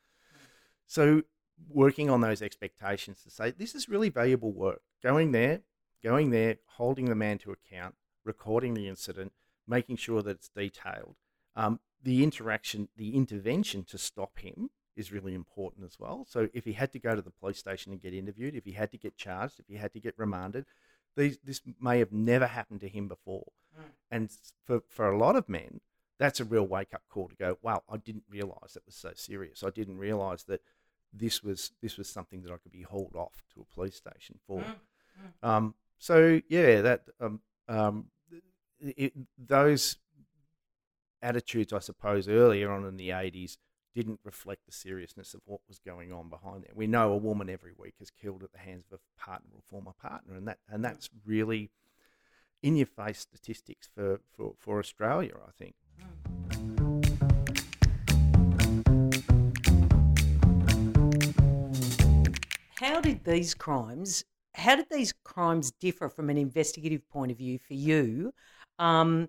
So 0.87 1.23
working 1.69 2.09
on 2.09 2.21
those 2.21 2.41
expectations 2.41 3.23
to 3.25 3.31
say 3.31 3.51
this 3.51 3.75
is 3.75 3.89
really 3.89 4.09
valuable 4.09 4.53
work. 4.53 4.83
Going 5.03 5.33
there, 5.33 5.63
going 6.03 6.31
there, 6.31 6.57
holding 6.67 7.07
the 7.07 7.15
man 7.15 7.39
to 7.39 7.53
account, 7.53 7.95
recording 8.25 8.75
the 8.75 8.89
incident, 8.89 9.33
making 9.67 9.97
sure 9.97 10.23
that 10.23 10.37
it's 10.37 10.49
detailed. 10.49 11.17
Um, 11.55 11.81
the 12.03 12.23
interaction, 12.23 12.89
the 12.97 13.15
intervention 13.17 13.85
to 13.85 13.99
stop 13.99 14.39
him 14.39 14.71
is 14.97 15.13
really 15.13 15.35
important 15.35 15.85
as 15.85 15.99
well. 15.99 16.27
So 16.29 16.49
if 16.53 16.65
he 16.65 16.73
had 16.73 16.93
to 16.93 16.99
go 16.99 17.15
to 17.15 17.23
the 17.23 17.31
police 17.31 17.59
station 17.59 17.93
and 17.93 18.03
get 18.03 18.15
interviewed, 18.15 18.55
if 18.55 18.65
he 18.65 18.73
had 18.73 18.91
to 18.91 18.99
get 18.99 19.17
charged, 19.17 19.61
if 19.61 19.67
he 19.69 19.77
had 19.77 19.93
to 19.93 20.01
get 20.01 20.19
remanded, 20.19 20.67
these, 21.17 21.39
this 21.45 21.61
may 21.81 21.99
have 21.99 22.13
never 22.13 22.47
happened 22.47 22.81
to 22.81 22.89
him 22.89 23.09
before. 23.09 23.53
Mm. 23.79 23.85
And 24.11 24.31
for, 24.65 24.81
for 24.89 25.11
a 25.11 25.19
lot 25.19 25.37
of 25.37 25.49
men, 25.49 25.81
that's 26.19 26.41
a 26.41 26.45
real 26.45 26.67
wake 26.67 26.95
up 26.95 27.03
call 27.09 27.29
to 27.29 27.37
go, 27.37 27.59
wow, 27.63 27.83
I 27.89 27.97
didn't 27.97 28.25
realize 28.29 28.77
it 28.77 28.83
was 28.87 28.95
so 28.95 29.13
serious. 29.15 29.63
I 29.65 29.71
didn't 29.71 29.99
realize 29.99 30.45
that 30.45 30.61
this 31.13 31.43
was 31.43 31.73
this 31.83 31.99
was 31.99 32.09
something 32.09 32.43
that 32.43 32.53
I 32.53 32.57
could 32.57 32.73
be 32.73 32.83
hauled 32.83 33.17
off 33.17 33.43
to 33.55 33.61
a 33.61 33.75
police 33.75 33.97
station 33.97 34.39
for. 34.47 34.61
Mm. 34.61 34.75
Mm. 35.45 35.49
Um, 35.49 35.75
so 36.03 36.41
yeah, 36.49 36.81
that 36.81 37.03
um, 37.21 37.39
um, 37.69 38.07
it, 38.81 39.13
those 39.39 39.99
attitudes, 41.23 41.73
I 41.73 41.79
suppose, 41.79 42.27
earlier 42.27 42.73
on 42.73 42.85
in 42.85 42.97
the 42.97 43.11
80s 43.11 43.57
didn't 43.95 44.19
reflect 44.25 44.67
the 44.67 44.73
seriousness 44.73 45.33
of 45.33 45.43
what 45.45 45.61
was 45.69 45.79
going 45.79 46.13
on 46.13 46.29
behind 46.29 46.65
there. 46.65 46.73
We 46.75 46.89
know 46.89 47.13
a 47.13 47.17
woman 47.17 47.49
every 47.49 47.71
week 47.79 47.95
is 48.01 48.11
killed 48.11 48.43
at 48.43 48.51
the 48.51 48.59
hands 48.59 48.87
of 48.91 48.99
a 48.99 49.21
partner 49.25 49.51
or 49.55 49.63
former 49.71 49.93
partner, 49.93 50.35
and 50.35 50.49
that 50.49 50.59
and 50.69 50.85
that's 50.85 51.09
really 51.25 51.71
in 52.65 52.75
your 52.75 52.87
face 52.87 53.21
statistics 53.21 53.89
for, 53.95 54.21
for, 54.37 54.55
for 54.59 54.81
Australia, 54.81 55.35
I 55.47 55.53
think. 55.57 55.77
How 62.81 63.01
did 63.01 63.23
these 63.23 63.55
crimes 63.55 64.25
how 64.55 64.77
did 64.77 64.87
these 64.91 65.13
crimes 65.25 65.71
differ 65.71 66.09
from 66.09 66.31
an 66.31 66.39
investigative 66.39 67.09
point 67.09 67.31
of 67.31 67.39
view 67.39 67.59
for 67.59 67.75
you? 67.75 68.33
Um, 68.79 69.29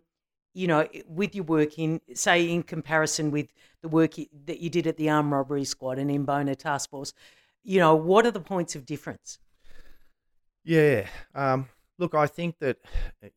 you 0.54 0.68
know, 0.68 0.88
with 1.08 1.34
your 1.34 1.46
work 1.46 1.80
in, 1.80 2.00
say, 2.14 2.50
in 2.50 2.64
comparison 2.64 3.32
with 3.32 3.48
the 3.82 3.88
work 3.88 4.16
that 4.46 4.60
you 4.60 4.70
did 4.70 4.86
at 4.86 4.98
the 4.98 5.10
Armed 5.10 5.32
Robbery 5.32 5.64
Squad 5.66 5.98
and 5.98 6.12
Embona 6.12 6.56
Task 6.56 6.90
Force, 6.90 7.14
you 7.64 7.80
know, 7.80 7.96
what 7.96 8.26
are 8.26 8.32
the 8.32 8.40
points 8.40 8.76
of 8.76 8.86
difference? 8.86 9.40
Yeah. 10.64 11.08
Um, 11.34 11.70
look, 11.98 12.14
I 12.14 12.28
think 12.28 12.60
that 12.60 12.78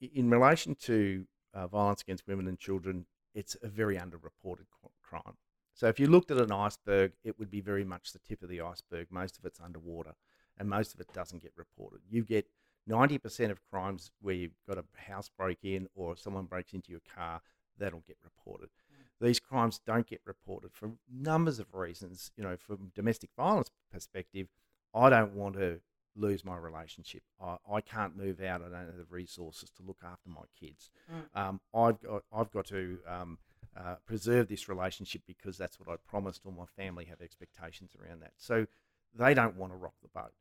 in 0.00 0.28
relation 0.30 0.74
to 0.82 1.24
uh, 1.54 1.66
violence 1.68 2.02
against 2.02 2.26
women 2.26 2.48
and 2.48 2.58
children, 2.58 3.06
it's 3.34 3.56
a 3.62 3.68
very 3.68 3.96
underreported 3.96 4.66
crime. 5.02 5.36
So 5.74 5.88
if 5.88 6.00
you 6.00 6.06
looked 6.06 6.30
at 6.30 6.38
an 6.38 6.52
iceberg, 6.52 7.12
it 7.22 7.38
would 7.38 7.50
be 7.50 7.60
very 7.60 7.84
much 7.84 8.12
the 8.12 8.18
tip 8.18 8.42
of 8.42 8.48
the 8.48 8.60
iceberg. 8.60 9.08
Most 9.10 9.38
of 9.38 9.44
it's 9.44 9.60
underwater 9.60 10.14
and 10.58 10.68
most 10.68 10.94
of 10.94 11.00
it 11.00 11.12
doesn't 11.12 11.42
get 11.42 11.52
reported. 11.56 12.00
You 12.08 12.24
get 12.24 12.46
90% 12.88 13.50
of 13.50 13.60
crimes 13.70 14.10
where 14.20 14.34
you've 14.34 14.58
got 14.68 14.78
a 14.78 14.84
house 15.10 15.30
break 15.36 15.58
in 15.64 15.88
or 15.94 16.16
someone 16.16 16.44
breaks 16.44 16.72
into 16.72 16.90
your 16.90 17.00
car, 17.14 17.40
that'll 17.78 18.04
get 18.06 18.16
reported. 18.22 18.68
Mm. 18.68 19.26
These 19.26 19.40
crimes 19.40 19.80
don't 19.84 20.06
get 20.06 20.20
reported 20.24 20.72
for 20.72 20.92
numbers 21.12 21.58
of 21.58 21.74
reasons. 21.74 22.30
You 22.36 22.44
know, 22.44 22.56
from 22.56 22.92
domestic 22.94 23.30
violence 23.36 23.70
perspective, 23.92 24.48
I 24.94 25.10
don't 25.10 25.34
want 25.34 25.56
to 25.56 25.80
lose 26.14 26.44
my 26.44 26.56
relationship. 26.56 27.22
I, 27.40 27.56
I 27.70 27.80
can't 27.80 28.16
move 28.16 28.40
out. 28.40 28.62
I 28.62 28.68
don't 28.68 28.86
have 28.86 28.96
the 28.96 29.06
resources 29.10 29.70
to 29.70 29.82
look 29.82 29.98
after 30.04 30.28
my 30.28 30.42
kids. 30.58 30.90
Mm. 31.12 31.40
Um, 31.40 31.60
I've 31.74 32.00
got 32.00 32.22
I've 32.32 32.50
got 32.50 32.66
to 32.66 32.98
um, 33.06 33.38
uh, 33.76 33.96
preserve 34.06 34.48
this 34.48 34.68
relationship 34.68 35.22
because 35.26 35.58
that's 35.58 35.78
what 35.78 35.88
I 35.88 35.96
promised, 36.08 36.42
or 36.44 36.52
my 36.52 36.64
family 36.76 37.04
have 37.06 37.20
expectations 37.20 37.92
around 38.00 38.22
that. 38.22 38.32
So 38.36 38.66
they 39.14 39.34
don't 39.34 39.56
want 39.56 39.72
to 39.72 39.76
rock 39.76 39.94
the 40.02 40.08
boat. 40.08 40.32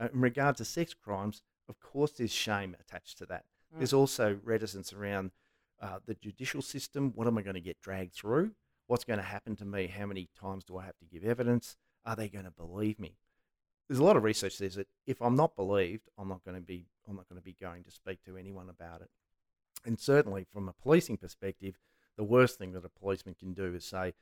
Uh, 0.00 0.08
in 0.12 0.20
regard 0.20 0.56
to 0.56 0.64
sex 0.64 0.94
crimes, 0.94 1.42
of 1.68 1.78
course, 1.78 2.12
there's 2.12 2.32
shame 2.32 2.74
attached 2.80 3.18
to 3.18 3.26
that. 3.26 3.44
Mm. 3.74 3.78
There's 3.78 3.92
also 3.92 4.38
reticence 4.42 4.92
around 4.92 5.32
uh, 5.80 5.98
the 6.06 6.14
judicial 6.14 6.62
system. 6.62 7.12
What 7.14 7.26
am 7.26 7.38
I 7.38 7.42
going 7.42 7.54
to 7.54 7.60
get 7.60 7.80
dragged 7.80 8.14
through? 8.14 8.52
What's 8.86 9.04
going 9.04 9.18
to 9.18 9.24
happen 9.24 9.56
to 9.56 9.64
me? 9.64 9.86
How 9.86 10.06
many 10.06 10.28
times 10.38 10.64
do 10.64 10.78
I 10.78 10.84
have 10.84 10.98
to 10.98 11.04
give 11.04 11.24
evidence? 11.24 11.76
Are 12.04 12.16
they 12.16 12.28
going 12.28 12.46
to 12.46 12.50
believe 12.50 12.98
me? 12.98 13.16
There's 13.88 14.00
a 14.00 14.04
lot 14.04 14.16
of 14.16 14.24
research 14.24 14.58
that 14.58 14.64
says 14.64 14.74
that 14.76 14.88
if 15.06 15.20
I'm 15.20 15.36
not 15.36 15.56
believed, 15.56 16.08
I'm 16.16 16.28
not 16.28 16.44
going 16.44 16.56
to 16.56 16.62
be 16.62 16.86
I'm 17.08 17.16
not 17.16 17.28
going 17.28 17.40
to 17.40 17.44
be 17.44 17.56
going 17.60 17.82
to 17.84 17.90
speak 17.90 18.22
to 18.24 18.36
anyone 18.36 18.68
about 18.68 19.00
it. 19.00 19.10
And 19.84 19.98
certainly, 19.98 20.46
from 20.52 20.68
a 20.68 20.72
policing 20.72 21.16
perspective, 21.16 21.78
the 22.16 22.24
worst 22.24 22.58
thing 22.58 22.72
that 22.72 22.84
a 22.84 22.88
policeman 22.88 23.34
can 23.38 23.52
do 23.52 23.74
is 23.74 23.84
say, 23.84 24.14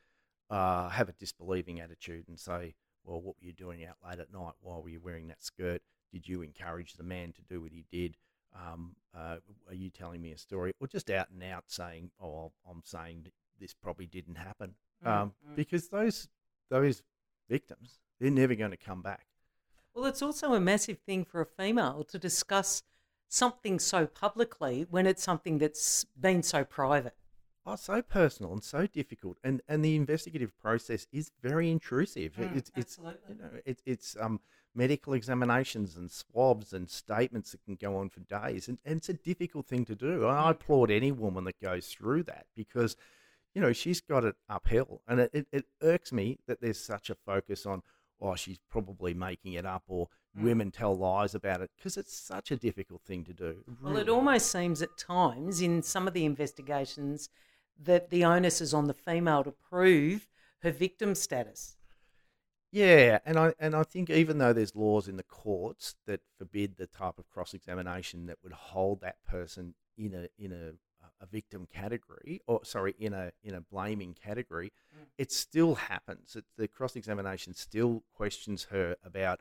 uh, 0.48 0.88
have 0.88 1.08
a 1.08 1.12
disbelieving 1.12 1.80
attitude 1.80 2.28
and 2.28 2.38
say, 2.38 2.74
well, 3.08 3.20
what 3.20 3.36
were 3.40 3.46
you 3.46 3.52
doing 3.52 3.84
out 3.84 3.96
late 4.06 4.20
at 4.20 4.32
night? 4.32 4.52
Why 4.60 4.76
were 4.76 4.88
you 4.88 5.00
wearing 5.02 5.28
that 5.28 5.42
skirt? 5.42 5.80
Did 6.12 6.28
you 6.28 6.42
encourage 6.42 6.94
the 6.94 7.02
man 7.02 7.32
to 7.32 7.42
do 7.42 7.60
what 7.62 7.72
he 7.72 7.84
did? 7.90 8.16
Um, 8.54 8.96
uh, 9.16 9.36
are 9.68 9.74
you 9.74 9.90
telling 9.90 10.20
me 10.20 10.32
a 10.32 10.38
story? 10.38 10.72
Or 10.80 10.86
just 10.86 11.10
out 11.10 11.28
and 11.30 11.42
out 11.42 11.64
saying, 11.68 12.10
oh, 12.22 12.52
I'm 12.68 12.82
saying 12.84 13.26
this 13.58 13.74
probably 13.74 14.06
didn't 14.06 14.36
happen. 14.36 14.74
Mm, 15.04 15.10
um, 15.10 15.32
mm 15.50 15.56
Because 15.56 15.88
those, 15.88 16.28
those 16.70 17.02
victims, 17.48 18.00
they're 18.20 18.30
never 18.30 18.54
going 18.54 18.70
to 18.70 18.76
come 18.76 19.02
back. 19.02 19.26
Well, 19.94 20.04
it's 20.04 20.22
also 20.22 20.52
a 20.52 20.60
massive 20.60 20.98
thing 20.98 21.24
for 21.24 21.40
a 21.40 21.46
female 21.46 22.04
to 22.04 22.18
discuss 22.18 22.82
something 23.28 23.78
so 23.78 24.06
publicly 24.06 24.86
when 24.88 25.06
it's 25.06 25.22
something 25.22 25.58
that's 25.58 26.04
been 26.18 26.42
so 26.42 26.64
private 26.64 27.16
oh, 27.68 27.76
so 27.76 28.02
personal 28.02 28.52
and 28.52 28.62
so 28.62 28.86
difficult, 28.86 29.38
and 29.44 29.60
and 29.68 29.84
the 29.84 29.96
investigative 29.96 30.56
process 30.58 31.06
is 31.12 31.30
very 31.42 31.70
intrusive. 31.70 32.34
Mm, 32.36 32.56
it's 32.56 32.70
it's 32.76 32.98
you 32.98 33.34
know 33.34 33.50
it, 33.64 33.82
it's 33.84 34.16
um 34.20 34.40
medical 34.74 35.12
examinations 35.12 35.96
and 35.96 36.10
swabs 36.10 36.72
and 36.72 36.88
statements 36.88 37.50
that 37.52 37.64
can 37.64 37.74
go 37.74 37.96
on 37.96 38.08
for 38.08 38.20
days, 38.20 38.68
and, 38.68 38.78
and 38.84 38.98
it's 38.98 39.08
a 39.08 39.14
difficult 39.14 39.66
thing 39.66 39.84
to 39.84 39.94
do. 39.94 40.26
I 40.26 40.48
mm. 40.48 40.50
applaud 40.50 40.90
any 40.90 41.12
woman 41.12 41.44
that 41.44 41.60
goes 41.60 41.88
through 41.88 42.24
that 42.24 42.46
because, 42.54 42.96
you 43.54 43.60
know, 43.60 43.72
she's 43.72 44.00
got 44.00 44.24
it 44.24 44.36
uphill, 44.48 45.02
and 45.08 45.20
it, 45.20 45.30
it, 45.32 45.46
it 45.52 45.64
irks 45.82 46.12
me 46.12 46.38
that 46.46 46.60
there's 46.60 46.78
such 46.78 47.10
a 47.10 47.14
focus 47.14 47.66
on 47.66 47.82
oh, 48.20 48.34
she's 48.34 48.58
probably 48.68 49.14
making 49.14 49.52
it 49.52 49.64
up, 49.64 49.84
or 49.88 50.08
mm. 50.36 50.42
women 50.42 50.70
tell 50.70 50.96
lies 50.96 51.34
about 51.34 51.60
it, 51.60 51.70
because 51.76 51.96
it's 51.96 52.14
such 52.14 52.50
a 52.50 52.56
difficult 52.56 53.02
thing 53.02 53.24
to 53.24 53.32
do. 53.32 53.64
Well, 53.82 53.96
it 53.96 54.08
almost 54.08 54.50
seems 54.50 54.82
at 54.82 54.96
times 54.98 55.60
in 55.60 55.82
some 55.82 56.08
of 56.08 56.14
the 56.14 56.24
investigations 56.24 57.28
that 57.78 58.10
the 58.10 58.24
onus 58.24 58.60
is 58.60 58.74
on 58.74 58.86
the 58.86 58.94
female 58.94 59.44
to 59.44 59.52
prove 59.52 60.28
her 60.62 60.70
victim 60.70 61.14
status. 61.14 61.76
Yeah, 62.70 63.18
and 63.24 63.38
I 63.38 63.54
and 63.58 63.74
I 63.74 63.82
think 63.82 64.10
even 64.10 64.38
though 64.38 64.52
there's 64.52 64.76
laws 64.76 65.08
in 65.08 65.16
the 65.16 65.22
courts 65.22 65.94
that 66.06 66.20
forbid 66.36 66.76
the 66.76 66.86
type 66.86 67.18
of 67.18 67.28
cross 67.30 67.54
examination 67.54 68.26
that 68.26 68.38
would 68.42 68.52
hold 68.52 69.00
that 69.00 69.16
person 69.26 69.74
in 69.96 70.14
a 70.14 70.28
in 70.42 70.52
a 70.52 70.72
a 71.20 71.26
victim 71.26 71.66
category, 71.72 72.40
or 72.46 72.64
sorry, 72.64 72.94
in 72.98 73.12
a 73.12 73.32
in 73.42 73.54
a 73.54 73.60
blaming 73.60 74.14
category, 74.14 74.72
mm. 74.94 75.06
it 75.16 75.32
still 75.32 75.76
happens. 75.76 76.36
It, 76.36 76.44
the 76.56 76.68
cross 76.68 76.94
examination 76.94 77.54
still 77.54 78.04
questions 78.14 78.64
her 78.70 78.96
about 79.04 79.40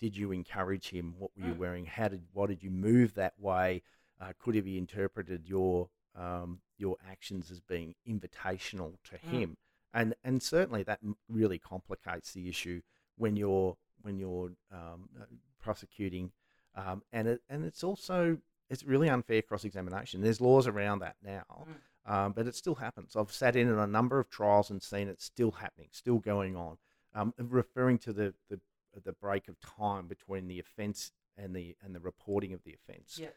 did 0.00 0.16
you 0.16 0.32
encourage 0.32 0.90
him? 0.90 1.14
What 1.18 1.30
were 1.36 1.46
you 1.46 1.54
mm. 1.54 1.58
wearing? 1.58 1.86
How 1.86 2.08
did 2.08 2.24
why 2.32 2.46
did 2.46 2.62
you 2.62 2.70
move 2.70 3.14
that 3.14 3.34
way? 3.38 3.82
Uh, 4.20 4.32
could 4.38 4.54
have 4.54 4.64
he 4.64 4.78
interpreted 4.78 5.48
your 5.48 5.88
um, 6.14 6.60
your 6.78 6.96
actions 7.08 7.50
as 7.50 7.60
being 7.60 7.94
invitational 8.08 8.94
to 9.04 9.16
mm. 9.16 9.30
him, 9.30 9.56
and 9.92 10.14
and 10.24 10.42
certainly 10.42 10.82
that 10.84 11.00
really 11.28 11.58
complicates 11.58 12.32
the 12.32 12.48
issue 12.48 12.80
when 13.16 13.36
you're 13.36 13.76
when 14.02 14.18
you're 14.18 14.52
um, 14.72 15.08
uh, 15.20 15.24
prosecuting, 15.60 16.32
um, 16.74 17.02
and 17.12 17.28
it 17.28 17.42
and 17.48 17.64
it's 17.64 17.82
also 17.84 18.38
it's 18.68 18.84
really 18.84 19.08
unfair 19.08 19.42
cross 19.42 19.64
examination. 19.64 20.20
There's 20.20 20.40
laws 20.40 20.66
around 20.66 21.00
that 21.00 21.16
now, 21.22 21.44
mm. 21.50 22.12
um, 22.12 22.32
but 22.32 22.46
it 22.46 22.54
still 22.54 22.74
happens. 22.74 23.16
I've 23.16 23.32
sat 23.32 23.56
in 23.56 23.72
on 23.72 23.78
a 23.78 23.86
number 23.86 24.18
of 24.18 24.30
trials 24.30 24.70
and 24.70 24.82
seen 24.82 25.08
it 25.08 25.20
still 25.20 25.52
happening, 25.52 25.88
still 25.92 26.18
going 26.18 26.56
on. 26.56 26.78
Um, 27.14 27.32
referring 27.38 27.98
to 28.00 28.12
the, 28.12 28.34
the 28.50 28.60
the 29.04 29.12
break 29.12 29.48
of 29.48 29.56
time 29.60 30.06
between 30.06 30.48
the 30.48 30.58
offence 30.58 31.12
and 31.36 31.54
the 31.54 31.76
and 31.82 31.94
the 31.94 32.00
reporting 32.00 32.52
of 32.52 32.62
the 32.64 32.74
offence. 32.74 33.18
Yeah. 33.20 33.28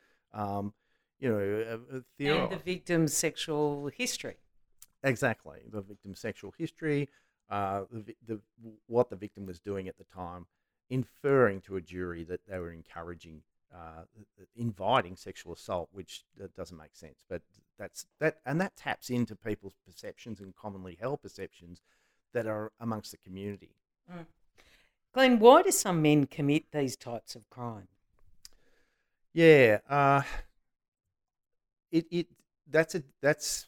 You 1.20 1.30
know, 1.30 1.80
uh, 1.94 2.00
and 2.20 2.52
the 2.52 2.62
victim's 2.64 3.14
sexual 3.14 3.90
history. 3.94 4.38
Exactly, 5.04 5.60
the 5.70 5.82
victim's 5.82 6.20
sexual 6.20 6.54
history, 6.58 7.10
uh, 7.50 7.84
the, 7.92 8.16
the 8.26 8.40
what 8.88 9.10
the 9.10 9.16
victim 9.16 9.46
was 9.46 9.60
doing 9.60 9.88
at 9.88 9.98
the 9.98 10.06
time, 10.06 10.46
inferring 10.90 11.62
to 11.62 11.76
a 11.76 11.82
jury 11.82 12.24
that 12.24 12.42
they 12.48 12.58
were 12.60 12.72
encouraging, 12.72 13.42
uh, 13.74 14.04
inviting 14.56 15.16
sexual 15.16 15.54
assault, 15.54 15.90
which 15.92 16.24
doesn't 16.56 16.78
make 16.78 16.96
sense. 16.96 17.24
But 17.30 17.42
that's 17.78 18.06
that, 18.20 18.38
and 18.46 18.60
that 18.62 18.76
taps 18.76 19.10
into 19.10 19.36
people's 19.36 19.76
perceptions 19.86 20.40
and 20.40 20.56
commonly 20.56 20.98
held 21.00 21.22
perceptions 21.22 21.82
that 22.34 22.46
are 22.46 22.72
amongst 22.80 23.12
the 23.12 23.18
community. 23.18 23.72
Mm. 24.12 24.26
Glenn, 25.12 25.40
why 25.40 25.64
do 25.64 25.72
some 25.72 26.02
men 26.02 26.28
commit 26.28 26.72
these 26.72 26.96
types 26.96 27.36
of 27.36 27.50
crime? 27.50 27.88
Yeah, 29.34 29.80
uh, 29.90 30.22
it 31.92 32.06
it 32.12 32.28
that's 32.70 32.96
a 32.96 33.04
that's 33.22 33.68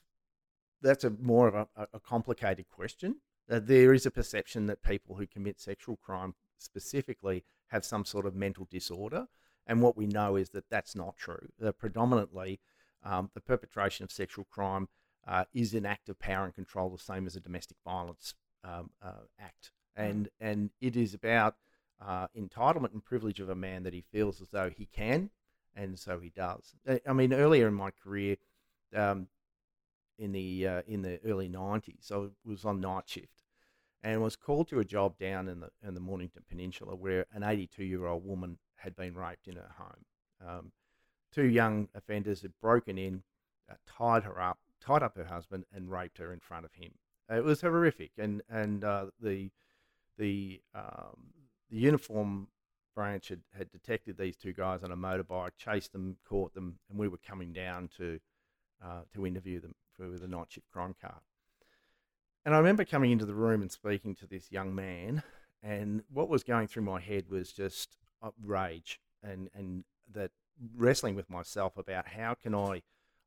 that's 0.81 1.03
a 1.03 1.09
more 1.09 1.47
of 1.47 1.55
a, 1.55 1.87
a 1.93 1.99
complicated 1.99 2.65
question. 2.69 3.17
Uh, 3.49 3.59
there 3.59 3.93
is 3.93 4.05
a 4.05 4.11
perception 4.11 4.65
that 4.67 4.83
people 4.83 5.15
who 5.15 5.27
commit 5.27 5.59
sexual 5.59 5.97
crime 5.97 6.33
specifically 6.57 7.43
have 7.67 7.83
some 7.85 8.05
sort 8.05 8.25
of 8.25 8.35
mental 8.35 8.67
disorder, 8.69 9.27
and 9.67 9.81
what 9.81 9.97
we 9.97 10.05
know 10.05 10.35
is 10.35 10.49
that 10.49 10.69
that's 10.69 10.95
not 10.95 11.17
true. 11.17 11.49
Uh, 11.63 11.71
predominantly, 11.71 12.59
um, 13.03 13.29
the 13.33 13.41
perpetration 13.41 14.03
of 14.03 14.11
sexual 14.11 14.45
crime 14.45 14.87
uh, 15.27 15.45
is 15.53 15.73
an 15.73 15.85
act 15.85 16.09
of 16.09 16.19
power 16.19 16.45
and 16.45 16.55
control, 16.55 16.89
the 16.89 16.97
same 16.97 17.27
as 17.27 17.35
a 17.35 17.39
domestic 17.39 17.77
violence 17.83 18.33
um, 18.63 18.89
uh, 19.01 19.25
act, 19.39 19.71
mm. 19.97 20.09
and 20.09 20.29
and 20.39 20.69
it 20.79 20.95
is 20.95 21.13
about 21.13 21.55
uh, 22.05 22.27
entitlement 22.37 22.93
and 22.93 23.03
privilege 23.03 23.39
of 23.39 23.49
a 23.49 23.55
man 23.55 23.83
that 23.83 23.93
he 23.93 24.03
feels 24.11 24.41
as 24.41 24.49
though 24.49 24.69
he 24.69 24.85
can, 24.85 25.29
and 25.75 25.97
so 25.97 26.19
he 26.19 26.29
does. 26.29 26.75
Uh, 26.87 26.97
I 27.07 27.13
mean, 27.13 27.33
earlier 27.33 27.67
in 27.67 27.73
my 27.73 27.91
career, 27.91 28.37
um, 28.95 29.27
in 30.17 30.31
the 30.31 30.67
uh, 30.67 30.81
in 30.87 31.01
the 31.01 31.19
early 31.25 31.49
'90s, 31.49 32.11
I 32.11 32.29
was 32.47 32.65
on 32.65 32.79
night 32.79 33.07
shift, 33.07 33.43
and 34.03 34.21
was 34.21 34.35
called 34.35 34.67
to 34.69 34.79
a 34.79 34.85
job 34.85 35.17
down 35.17 35.47
in 35.47 35.59
the 35.59 35.69
in 35.85 35.93
the 35.93 35.99
Mornington 35.99 36.43
Peninsula 36.47 36.95
where 36.95 37.25
an 37.33 37.43
82 37.43 37.83
year 37.83 38.05
old 38.05 38.25
woman 38.25 38.57
had 38.75 38.95
been 38.95 39.15
raped 39.15 39.47
in 39.47 39.55
her 39.55 39.71
home. 39.77 40.05
Um, 40.47 40.71
two 41.31 41.45
young 41.45 41.87
offenders 41.95 42.41
had 42.41 42.51
broken 42.61 42.97
in, 42.97 43.23
uh, 43.69 43.75
tied 43.87 44.23
her 44.23 44.39
up, 44.41 44.59
tied 44.79 45.03
up 45.03 45.15
her 45.15 45.25
husband, 45.25 45.65
and 45.73 45.91
raped 45.91 46.17
her 46.17 46.33
in 46.33 46.39
front 46.39 46.65
of 46.65 46.73
him. 46.73 46.91
It 47.29 47.43
was 47.43 47.61
horrific, 47.61 48.11
and 48.17 48.41
and 48.49 48.83
uh, 48.83 49.07
the 49.21 49.51
the 50.17 50.61
um, 50.75 51.33
the 51.69 51.77
uniform 51.77 52.47
branch 52.95 53.29
had, 53.29 53.41
had 53.57 53.71
detected 53.71 54.17
these 54.17 54.35
two 54.35 54.53
guys 54.53 54.83
on 54.83 54.91
a 54.91 54.97
motorbike, 54.97 55.51
chased 55.57 55.93
them, 55.93 56.17
caught 56.27 56.53
them, 56.53 56.79
and 56.89 56.99
we 56.99 57.07
were 57.07 57.19
coming 57.27 57.53
down 57.53 57.89
to 57.97 58.19
uh, 58.83 59.01
to 59.13 59.25
interview 59.25 59.59
them 59.59 59.75
for 59.95 60.07
the 60.07 60.27
night 60.27 60.47
shift 60.49 60.69
crime 60.71 60.95
car. 60.99 61.21
And 62.43 62.55
I 62.55 62.57
remember 62.57 62.83
coming 62.83 63.11
into 63.11 63.25
the 63.25 63.35
room 63.35 63.61
and 63.61 63.71
speaking 63.71 64.15
to 64.15 64.27
this 64.27 64.51
young 64.51 64.73
man, 64.73 65.21
and 65.61 66.03
what 66.11 66.29
was 66.29 66.43
going 66.43 66.67
through 66.67 66.83
my 66.83 66.99
head 66.99 67.29
was 67.29 67.51
just 67.51 67.97
rage 68.43 68.99
and 69.23 69.49
and 69.53 69.83
that 70.13 70.31
wrestling 70.75 71.15
with 71.15 71.29
myself 71.29 71.77
about 71.77 72.07
how 72.07 72.33
can 72.33 72.55
I. 72.55 72.81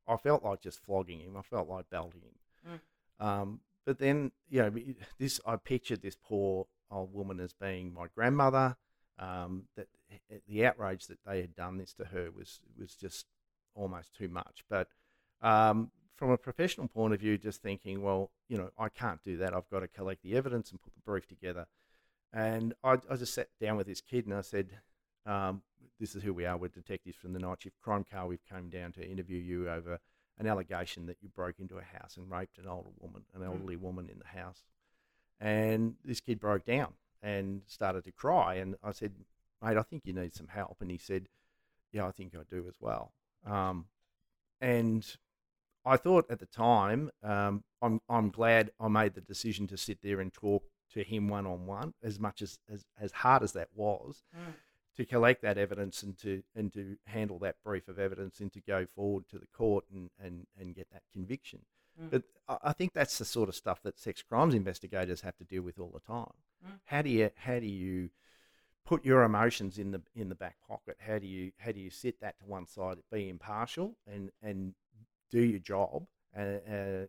I 0.06 0.18
felt 0.18 0.44
like 0.44 0.60
just 0.60 0.84
flogging 0.84 1.20
him. 1.20 1.34
I 1.34 1.40
felt 1.40 1.66
like 1.66 1.88
belting 1.88 2.20
him. 2.20 2.80
Mm. 3.20 3.26
Um, 3.26 3.60
but 3.86 3.98
then, 3.98 4.32
you 4.48 4.60
know, 4.60 4.72
this 5.18 5.40
I 5.46 5.56
pictured 5.56 6.02
this 6.02 6.16
poor 6.22 6.66
old 6.90 7.12
woman 7.12 7.40
as 7.40 7.52
being 7.52 7.92
my 7.92 8.06
grandmother. 8.14 8.76
Um, 9.18 9.64
that 9.76 9.86
the 10.48 10.66
outrage 10.66 11.06
that 11.06 11.18
they 11.24 11.40
had 11.40 11.54
done 11.54 11.78
this 11.78 11.92
to 11.94 12.04
her 12.06 12.30
was 12.36 12.60
was 12.78 12.94
just 12.94 13.26
almost 13.74 14.14
too 14.14 14.28
much. 14.28 14.64
But 14.68 14.88
um, 15.40 15.90
from 16.16 16.30
a 16.30 16.38
professional 16.38 16.88
point 16.88 17.14
of 17.14 17.20
view, 17.20 17.38
just 17.38 17.62
thinking, 17.62 18.02
well, 18.02 18.30
you 18.48 18.56
know, 18.56 18.70
I 18.78 18.88
can't 18.88 19.22
do 19.24 19.36
that. 19.38 19.54
I've 19.54 19.68
got 19.70 19.80
to 19.80 19.88
collect 19.88 20.22
the 20.22 20.36
evidence 20.36 20.70
and 20.70 20.80
put 20.80 20.94
the 20.94 21.00
brief 21.00 21.26
together. 21.26 21.66
And 22.32 22.74
I, 22.82 22.98
I 23.10 23.16
just 23.16 23.34
sat 23.34 23.48
down 23.60 23.76
with 23.76 23.86
this 23.86 24.00
kid 24.00 24.26
and 24.26 24.34
I 24.34 24.40
said, 24.40 24.70
um, 25.26 25.62
this 26.00 26.14
is 26.14 26.22
who 26.22 26.34
we 26.34 26.46
are. 26.46 26.56
We're 26.56 26.68
detectives 26.68 27.16
from 27.16 27.32
the 27.32 27.38
night 27.38 27.62
shift 27.62 27.80
crime 27.80 28.04
car. 28.10 28.26
We've 28.26 28.44
come 28.50 28.68
down 28.70 28.92
to 28.92 29.08
interview 29.08 29.38
you 29.38 29.70
over 29.70 29.98
an 30.38 30.46
allegation 30.46 31.06
that 31.06 31.18
you 31.20 31.28
broke 31.28 31.60
into 31.60 31.78
a 31.78 31.98
house 31.98 32.16
and 32.16 32.30
raped 32.30 32.58
an 32.58 32.66
older 32.66 32.90
woman, 33.00 33.22
an 33.34 33.40
hmm. 33.40 33.46
elderly 33.46 33.76
woman 33.76 34.08
in 34.10 34.18
the 34.18 34.40
house. 34.40 34.64
And 35.40 35.94
this 36.04 36.20
kid 36.20 36.40
broke 36.40 36.64
down 36.64 36.94
and 37.24 37.62
started 37.66 38.04
to 38.04 38.12
cry. 38.12 38.54
And 38.56 38.76
I 38.84 38.92
said, 38.92 39.12
mate, 39.62 39.78
I 39.78 39.82
think 39.82 40.02
you 40.04 40.12
need 40.12 40.34
some 40.34 40.48
help. 40.48 40.76
And 40.80 40.90
he 40.90 40.98
said, 40.98 41.28
yeah, 41.90 42.06
I 42.06 42.12
think 42.12 42.34
I 42.34 42.42
do 42.48 42.66
as 42.68 42.74
well. 42.80 43.12
Um, 43.46 43.86
and 44.60 45.04
I 45.84 45.96
thought 45.96 46.30
at 46.30 46.38
the 46.38 46.46
time, 46.46 47.10
um, 47.22 47.64
I'm 47.82 48.00
I'm 48.08 48.30
glad 48.30 48.70
I 48.78 48.88
made 48.88 49.14
the 49.14 49.20
decision 49.20 49.66
to 49.68 49.76
sit 49.76 49.98
there 50.02 50.20
and 50.20 50.32
talk 50.32 50.64
to 50.92 51.02
him 51.02 51.28
one 51.28 51.46
on 51.46 51.66
one, 51.66 51.94
as 52.02 52.18
much 52.18 52.42
as, 52.42 52.58
as 52.72 52.84
as 52.98 53.12
hard 53.12 53.42
as 53.42 53.52
that 53.52 53.68
was, 53.74 54.22
mm. 54.36 54.54
to 54.96 55.04
collect 55.04 55.42
that 55.42 55.58
evidence 55.58 56.02
and 56.02 56.16
to 56.18 56.42
and 56.54 56.72
to 56.72 56.96
handle 57.06 57.38
that 57.40 57.56
brief 57.64 57.88
of 57.88 57.98
evidence 57.98 58.40
and 58.40 58.52
to 58.52 58.60
go 58.60 58.86
forward 58.86 59.28
to 59.30 59.38
the 59.38 59.46
court 59.46 59.84
and 59.92 60.10
and, 60.22 60.46
and 60.58 60.74
get 60.74 60.88
that 60.92 61.02
conviction. 61.12 61.60
Mm. 62.00 62.10
But 62.10 62.22
I 62.48 62.72
think 62.72 62.92
that's 62.92 63.18
the 63.18 63.24
sort 63.24 63.48
of 63.48 63.54
stuff 63.54 63.82
that 63.82 63.98
sex 63.98 64.22
crimes 64.22 64.54
investigators 64.54 65.22
have 65.22 65.36
to 65.38 65.44
deal 65.44 65.62
with 65.62 65.78
all 65.78 65.90
the 65.92 66.00
time. 66.00 66.32
Mm. 66.66 66.78
How 66.84 67.02
do 67.02 67.10
you 67.10 67.30
how 67.36 67.58
do 67.58 67.66
you 67.66 68.10
put 68.84 69.04
your 69.04 69.22
emotions 69.22 69.78
in 69.78 69.92
the 69.92 70.02
in 70.14 70.28
the 70.28 70.34
back 70.34 70.56
pocket? 70.68 70.96
How 70.98 71.18
do 71.18 71.26
you 71.26 71.52
how 71.58 71.72
do 71.72 71.80
you 71.80 71.90
sit 71.90 72.20
that 72.20 72.38
to 72.40 72.46
one 72.46 72.66
side, 72.66 72.98
be 73.10 73.28
impartial, 73.28 73.96
and 74.06 74.30
and 74.42 74.74
do 75.30 75.40
your 75.40 75.60
job, 75.60 76.06
uh, 76.36 76.58
uh, 76.70 77.06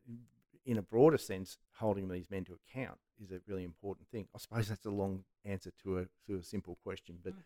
in 0.66 0.78
a 0.78 0.82
broader 0.82 1.18
sense, 1.18 1.58
holding 1.74 2.08
these 2.08 2.30
men 2.32 2.46
to 2.46 2.58
account 2.68 2.98
is 3.22 3.32
a 3.32 3.40
really 3.48 3.64
important 3.64 4.08
thing. 4.10 4.28
I 4.36 4.40
suppose 4.40 4.68
that's 4.68 4.86
a 4.86 4.92
long 4.92 5.24
answer 5.44 5.72
to 5.84 6.00
a 6.00 6.06
to 6.28 6.38
a 6.40 6.44
simple 6.44 6.78
question, 6.84 7.18
but 7.24 7.34
mm. 7.34 7.42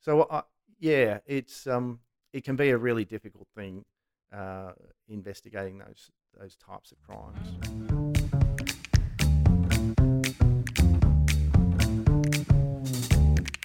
so 0.00 0.22
uh, 0.22 0.42
yeah, 0.78 1.18
it's 1.26 1.66
um, 1.66 2.00
it 2.32 2.44
can 2.44 2.56
be 2.56 2.70
a 2.70 2.78
really 2.78 3.04
difficult 3.04 3.48
thing 3.56 3.84
uh, 4.32 4.72
investigating 5.08 5.78
those 5.78 6.10
those 6.38 6.56
types 6.56 6.92
of 6.92 7.02
crimes. 7.02 7.58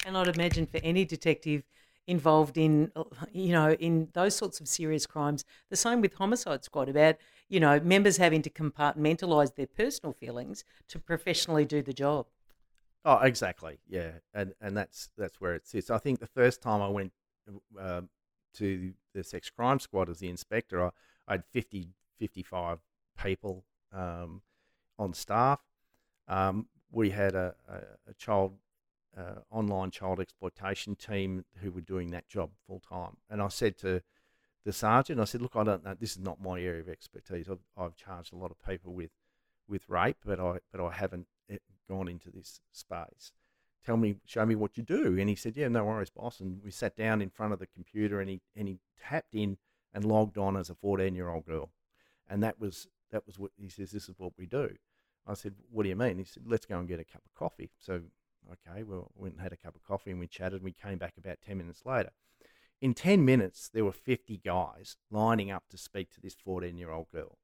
And 0.06 0.16
I'd 0.16 0.28
imagine 0.28 0.66
for 0.66 0.78
any 0.82 1.04
detective 1.04 1.64
involved 2.06 2.58
in 2.58 2.92
you 3.32 3.52
know 3.52 3.72
in 3.72 4.10
those 4.12 4.36
sorts 4.36 4.60
of 4.60 4.68
serious 4.68 5.06
crimes 5.06 5.42
the 5.70 5.76
same 5.76 6.02
with 6.02 6.12
homicide 6.12 6.62
squad 6.62 6.86
about 6.86 7.16
you 7.48 7.58
know 7.58 7.80
members 7.80 8.18
having 8.18 8.42
to 8.42 8.50
compartmentalize 8.50 9.54
their 9.54 9.66
personal 9.66 10.12
feelings 10.12 10.64
to 10.86 10.98
professionally 10.98 11.64
do 11.64 11.80
the 11.80 11.94
job. 11.94 12.26
Oh 13.04 13.18
exactly. 13.18 13.78
Yeah 13.86 14.12
and 14.32 14.54
and 14.60 14.76
that's 14.76 15.10
that's 15.16 15.40
where 15.40 15.54
it 15.54 15.66
sits. 15.66 15.90
I 15.90 15.98
think 15.98 16.20
the 16.20 16.26
first 16.26 16.62
time 16.62 16.80
i 16.82 16.88
went 16.88 17.12
uh, 17.78 18.02
to 18.54 18.94
the 19.14 19.24
sex 19.24 19.50
crime 19.50 19.78
squad 19.78 20.08
as 20.08 20.18
the 20.20 20.28
inspector 20.28 20.82
i, 20.82 20.90
I 21.28 21.32
had 21.34 21.44
50 21.52 21.88
55 22.18 22.78
people 23.22 23.64
um, 23.92 24.42
on 24.98 25.12
staff 25.12 25.60
um, 26.28 26.66
we 26.90 27.10
had 27.10 27.34
a, 27.34 27.54
a, 27.68 28.10
a 28.10 28.14
child 28.14 28.54
uh, 29.16 29.40
online 29.50 29.90
child 29.90 30.20
exploitation 30.20 30.96
team 30.96 31.44
who 31.60 31.70
were 31.70 31.80
doing 31.80 32.10
that 32.10 32.28
job 32.28 32.50
full 32.66 32.80
time. 32.80 33.16
And 33.30 33.40
I 33.40 33.48
said 33.48 33.78
to 33.78 34.02
the 34.64 34.72
sergeant, 34.72 35.20
I 35.20 35.24
said, 35.24 35.42
"Look, 35.42 35.56
I 35.56 35.64
don't 35.64 35.84
know. 35.84 35.94
This 35.98 36.12
is 36.12 36.18
not 36.18 36.40
my 36.40 36.60
area 36.60 36.80
of 36.80 36.88
expertise. 36.88 37.48
I've, 37.48 37.58
I've 37.76 37.96
charged 37.96 38.32
a 38.32 38.36
lot 38.36 38.50
of 38.50 38.62
people 38.66 38.92
with 38.92 39.10
with 39.68 39.88
rape, 39.88 40.16
but 40.24 40.40
I 40.40 40.58
but 40.72 40.80
I 40.80 40.92
haven't 40.92 41.26
eh, 41.50 41.58
gone 41.88 42.08
into 42.08 42.30
this 42.30 42.60
space. 42.72 43.32
Tell 43.84 43.98
me, 43.98 44.16
show 44.24 44.46
me 44.46 44.54
what 44.54 44.76
you 44.76 44.82
do." 44.82 45.18
And 45.18 45.28
he 45.28 45.34
said, 45.34 45.56
"Yeah, 45.56 45.68
no 45.68 45.84
worries, 45.84 46.10
boss." 46.10 46.40
And 46.40 46.62
we 46.62 46.70
sat 46.70 46.96
down 46.96 47.20
in 47.20 47.30
front 47.30 47.52
of 47.52 47.58
the 47.58 47.66
computer, 47.66 48.20
and 48.20 48.30
he 48.30 48.40
and 48.56 48.66
he 48.66 48.78
tapped 49.00 49.34
in 49.34 49.58
and 49.92 50.04
logged 50.04 50.38
on 50.38 50.56
as 50.56 50.70
a 50.70 50.74
14 50.74 51.14
year 51.14 51.28
old 51.28 51.46
girl, 51.46 51.70
and 52.28 52.42
that 52.42 52.60
was 52.60 52.86
that 53.10 53.26
was 53.26 53.38
what 53.38 53.52
he 53.56 53.68
says. 53.68 53.90
This 53.90 54.08
is 54.08 54.14
what 54.18 54.32
we 54.38 54.46
do. 54.46 54.70
I 55.26 55.34
said, 55.34 55.54
"What 55.70 55.84
do 55.84 55.88
you 55.88 55.96
mean?" 55.96 56.18
He 56.18 56.24
said, 56.24 56.44
"Let's 56.46 56.66
go 56.66 56.78
and 56.78 56.88
get 56.88 57.00
a 57.00 57.04
cup 57.04 57.22
of 57.24 57.34
coffee." 57.34 57.70
So 57.78 58.02
Okay, 58.52 58.82
well, 58.82 59.10
we 59.14 59.22
went 59.22 59.34
and 59.34 59.42
had 59.42 59.52
a 59.52 59.56
cup 59.56 59.74
of 59.74 59.84
coffee 59.84 60.10
and 60.10 60.20
we 60.20 60.26
chatted. 60.26 60.54
And 60.54 60.64
we 60.64 60.72
came 60.72 60.98
back 60.98 61.14
about 61.16 61.38
10 61.46 61.58
minutes 61.58 61.82
later. 61.84 62.10
In 62.80 62.94
10 62.94 63.24
minutes, 63.24 63.70
there 63.72 63.84
were 63.84 63.92
50 63.92 64.38
guys 64.44 64.96
lining 65.10 65.50
up 65.50 65.64
to 65.70 65.78
speak 65.78 66.10
to 66.12 66.20
this 66.20 66.34
14 66.34 66.76
year 66.76 66.90
old 66.90 67.10
girl. 67.10 67.38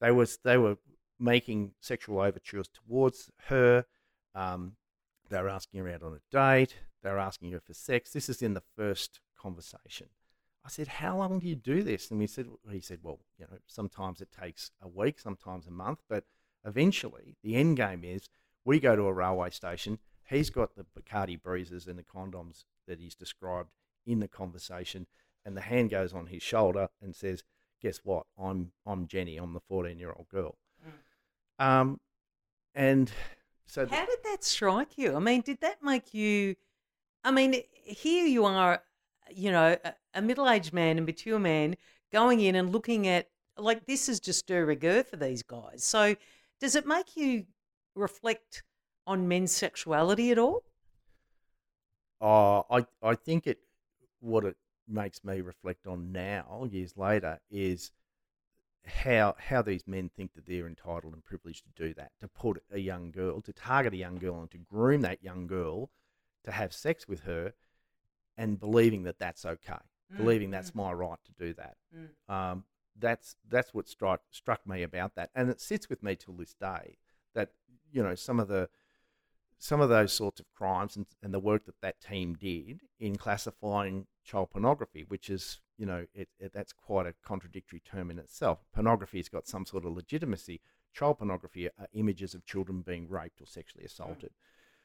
They, 0.00 0.10
was, 0.10 0.38
they 0.44 0.56
were 0.56 0.76
making 1.18 1.72
sexual 1.80 2.20
overtures 2.20 2.68
towards 2.68 3.30
her. 3.48 3.84
Um, 4.34 4.76
they 5.28 5.40
were 5.40 5.48
asking 5.48 5.80
her 5.80 5.88
out 5.92 6.02
on 6.02 6.14
a 6.14 6.20
date. 6.30 6.76
They 7.02 7.10
were 7.10 7.18
asking 7.18 7.52
her 7.52 7.60
for 7.60 7.74
sex. 7.74 8.12
This 8.12 8.28
is 8.28 8.42
in 8.42 8.54
the 8.54 8.62
first 8.76 9.20
conversation. 9.38 10.08
I 10.64 10.68
said, 10.68 10.88
"How 10.88 11.16
long 11.16 11.38
do 11.38 11.48
you 11.48 11.56
do 11.56 11.82
this?" 11.82 12.10
And 12.10 12.20
he 12.20 12.26
said, 12.26 12.46
"He 12.70 12.80
said, 12.80 13.00
well, 13.02 13.20
you 13.38 13.46
know, 13.50 13.58
sometimes 13.66 14.20
it 14.20 14.30
takes 14.30 14.70
a 14.80 14.88
week, 14.88 15.18
sometimes 15.18 15.66
a 15.66 15.70
month, 15.70 16.00
but 16.08 16.24
eventually 16.64 17.36
the 17.42 17.56
end 17.56 17.76
game 17.76 18.04
is 18.04 18.28
we 18.64 18.78
go 18.78 18.94
to 18.94 19.06
a 19.06 19.12
railway 19.12 19.50
station, 19.50 19.98
He's 20.30 20.48
got 20.48 20.76
the 20.76 20.86
Bacardi 20.96 21.40
breezes 21.42 21.88
and 21.88 21.98
the 21.98 22.04
condoms 22.04 22.64
that 22.86 23.00
he's 23.00 23.16
described 23.16 23.70
in 24.06 24.20
the 24.20 24.28
conversation, 24.28 25.06
and 25.44 25.56
the 25.56 25.60
hand 25.60 25.90
goes 25.90 26.12
on 26.12 26.26
his 26.26 26.42
shoulder 26.42 26.88
and 27.02 27.14
says, 27.14 27.42
"Guess 27.82 28.00
what? 28.04 28.26
I'm 28.38 28.70
I'm 28.86 29.08
Jenny. 29.08 29.36
I'm 29.36 29.54
the 29.54 29.60
14 29.60 29.98
year 29.98 30.12
old 30.16 30.28
girl." 30.28 30.56
Mm. 31.60 31.64
Um, 31.64 32.00
and 32.76 33.10
so 33.66 33.86
how 33.86 34.06
did 34.06 34.22
that 34.22 34.44
strike 34.44 34.96
you? 34.96 35.16
I 35.16 35.18
mean, 35.18 35.40
did 35.40 35.60
that 35.62 35.82
make 35.82 36.14
you? 36.14 36.54
I 37.24 37.32
mean, 37.32 37.64
here 37.74 38.26
you 38.26 38.44
are, 38.44 38.82
you 39.34 39.50
know, 39.50 39.76
a, 40.14 40.22
middle 40.22 40.48
aged 40.48 40.72
man, 40.72 40.98
a 40.98 41.00
mature 41.00 41.38
man, 41.38 41.76
going 42.12 42.40
in 42.40 42.54
and 42.54 42.70
looking 42.72 43.06
at 43.06 43.28
like 43.56 43.86
this 43.86 44.08
is 44.08 44.20
just 44.20 44.46
de 44.46 44.64
rigueur 44.64 45.02
for 45.02 45.16
these 45.16 45.42
guys. 45.42 45.84
So, 45.84 46.16
does 46.60 46.74
it 46.74 46.86
make 46.86 47.16
you 47.16 47.44
reflect 47.94 48.62
on 49.06 49.28
men's 49.28 49.52
sexuality 49.52 50.30
at 50.30 50.38
all? 50.38 50.62
Oh, 52.20 52.64
I 52.70 52.86
I 53.02 53.14
think 53.14 53.46
it 53.46 53.58
what 54.20 54.44
it 54.44 54.56
makes 54.86 55.24
me 55.24 55.40
reflect 55.40 55.86
on 55.86 56.12
now, 56.12 56.66
years 56.70 56.96
later, 56.96 57.40
is 57.50 57.90
how 58.86 59.34
how 59.38 59.62
these 59.62 59.86
men 59.86 60.10
think 60.16 60.34
that 60.34 60.46
they're 60.46 60.66
entitled 60.66 61.14
and 61.14 61.24
privileged 61.24 61.64
to 61.64 61.88
do 61.88 61.94
that, 61.94 62.12
to 62.20 62.28
put 62.28 62.62
a 62.70 62.78
young 62.78 63.10
girl, 63.10 63.40
to 63.42 63.52
target 63.52 63.94
a 63.94 63.98
young 63.98 64.18
girl, 64.18 64.40
and 64.40 64.50
to 64.50 64.58
groom 64.58 65.02
that 65.02 65.22
young 65.22 65.46
girl, 65.46 65.90
to 66.44 66.52
have 66.52 66.72
sex 66.72 67.06
with 67.06 67.20
her, 67.20 67.52
and 68.40 68.58
believing 68.58 69.02
that 69.04 69.18
that's 69.18 69.44
okay, 69.44 69.74
mm. 70.12 70.16
believing 70.16 70.50
that's 70.50 70.74
my 70.74 70.90
right 70.92 71.18
to 71.26 71.46
do 71.46 71.52
that. 71.54 71.76
Mm. 71.94 72.34
Um, 72.34 72.64
that's 72.98 73.36
that's 73.48 73.72
what 73.72 73.88
struck 73.88 74.22
struck 74.30 74.66
me 74.66 74.82
about 74.82 75.14
that, 75.14 75.30
and 75.34 75.50
it 75.50 75.60
sits 75.60 75.88
with 75.88 76.02
me 76.02 76.16
till 76.16 76.34
this 76.34 76.54
day. 76.54 76.96
That 77.34 77.50
you 77.92 78.02
know 78.02 78.14
some 78.14 78.40
of 78.40 78.48
the 78.48 78.68
some 79.58 79.82
of 79.82 79.90
those 79.90 80.10
sorts 80.10 80.40
of 80.40 80.46
crimes 80.56 80.96
and, 80.96 81.04
and 81.22 81.34
the 81.34 81.38
work 81.38 81.66
that 81.66 81.80
that 81.82 82.00
team 82.00 82.34
did 82.34 82.80
in 82.98 83.16
classifying 83.16 84.06
child 84.24 84.50
pornography, 84.50 85.04
which 85.06 85.28
is, 85.28 85.60
you 85.76 85.84
know, 85.84 86.06
it, 86.14 86.28
it, 86.38 86.50
that's 86.54 86.72
quite 86.72 87.06
a 87.06 87.14
contradictory 87.22 87.80
term 87.80 88.10
in 88.10 88.18
itself. 88.18 88.60
Pornography's 88.74 89.28
got 89.28 89.46
some 89.46 89.66
sort 89.66 89.84
of 89.84 89.92
legitimacy. 89.92 90.62
Child 90.94 91.18
pornography 91.18 91.68
are 91.68 91.88
images 91.92 92.34
of 92.34 92.46
children 92.46 92.80
being 92.80 93.06
raped 93.06 93.42
or 93.42 93.46
sexually 93.46 93.84
assaulted. 93.84 94.30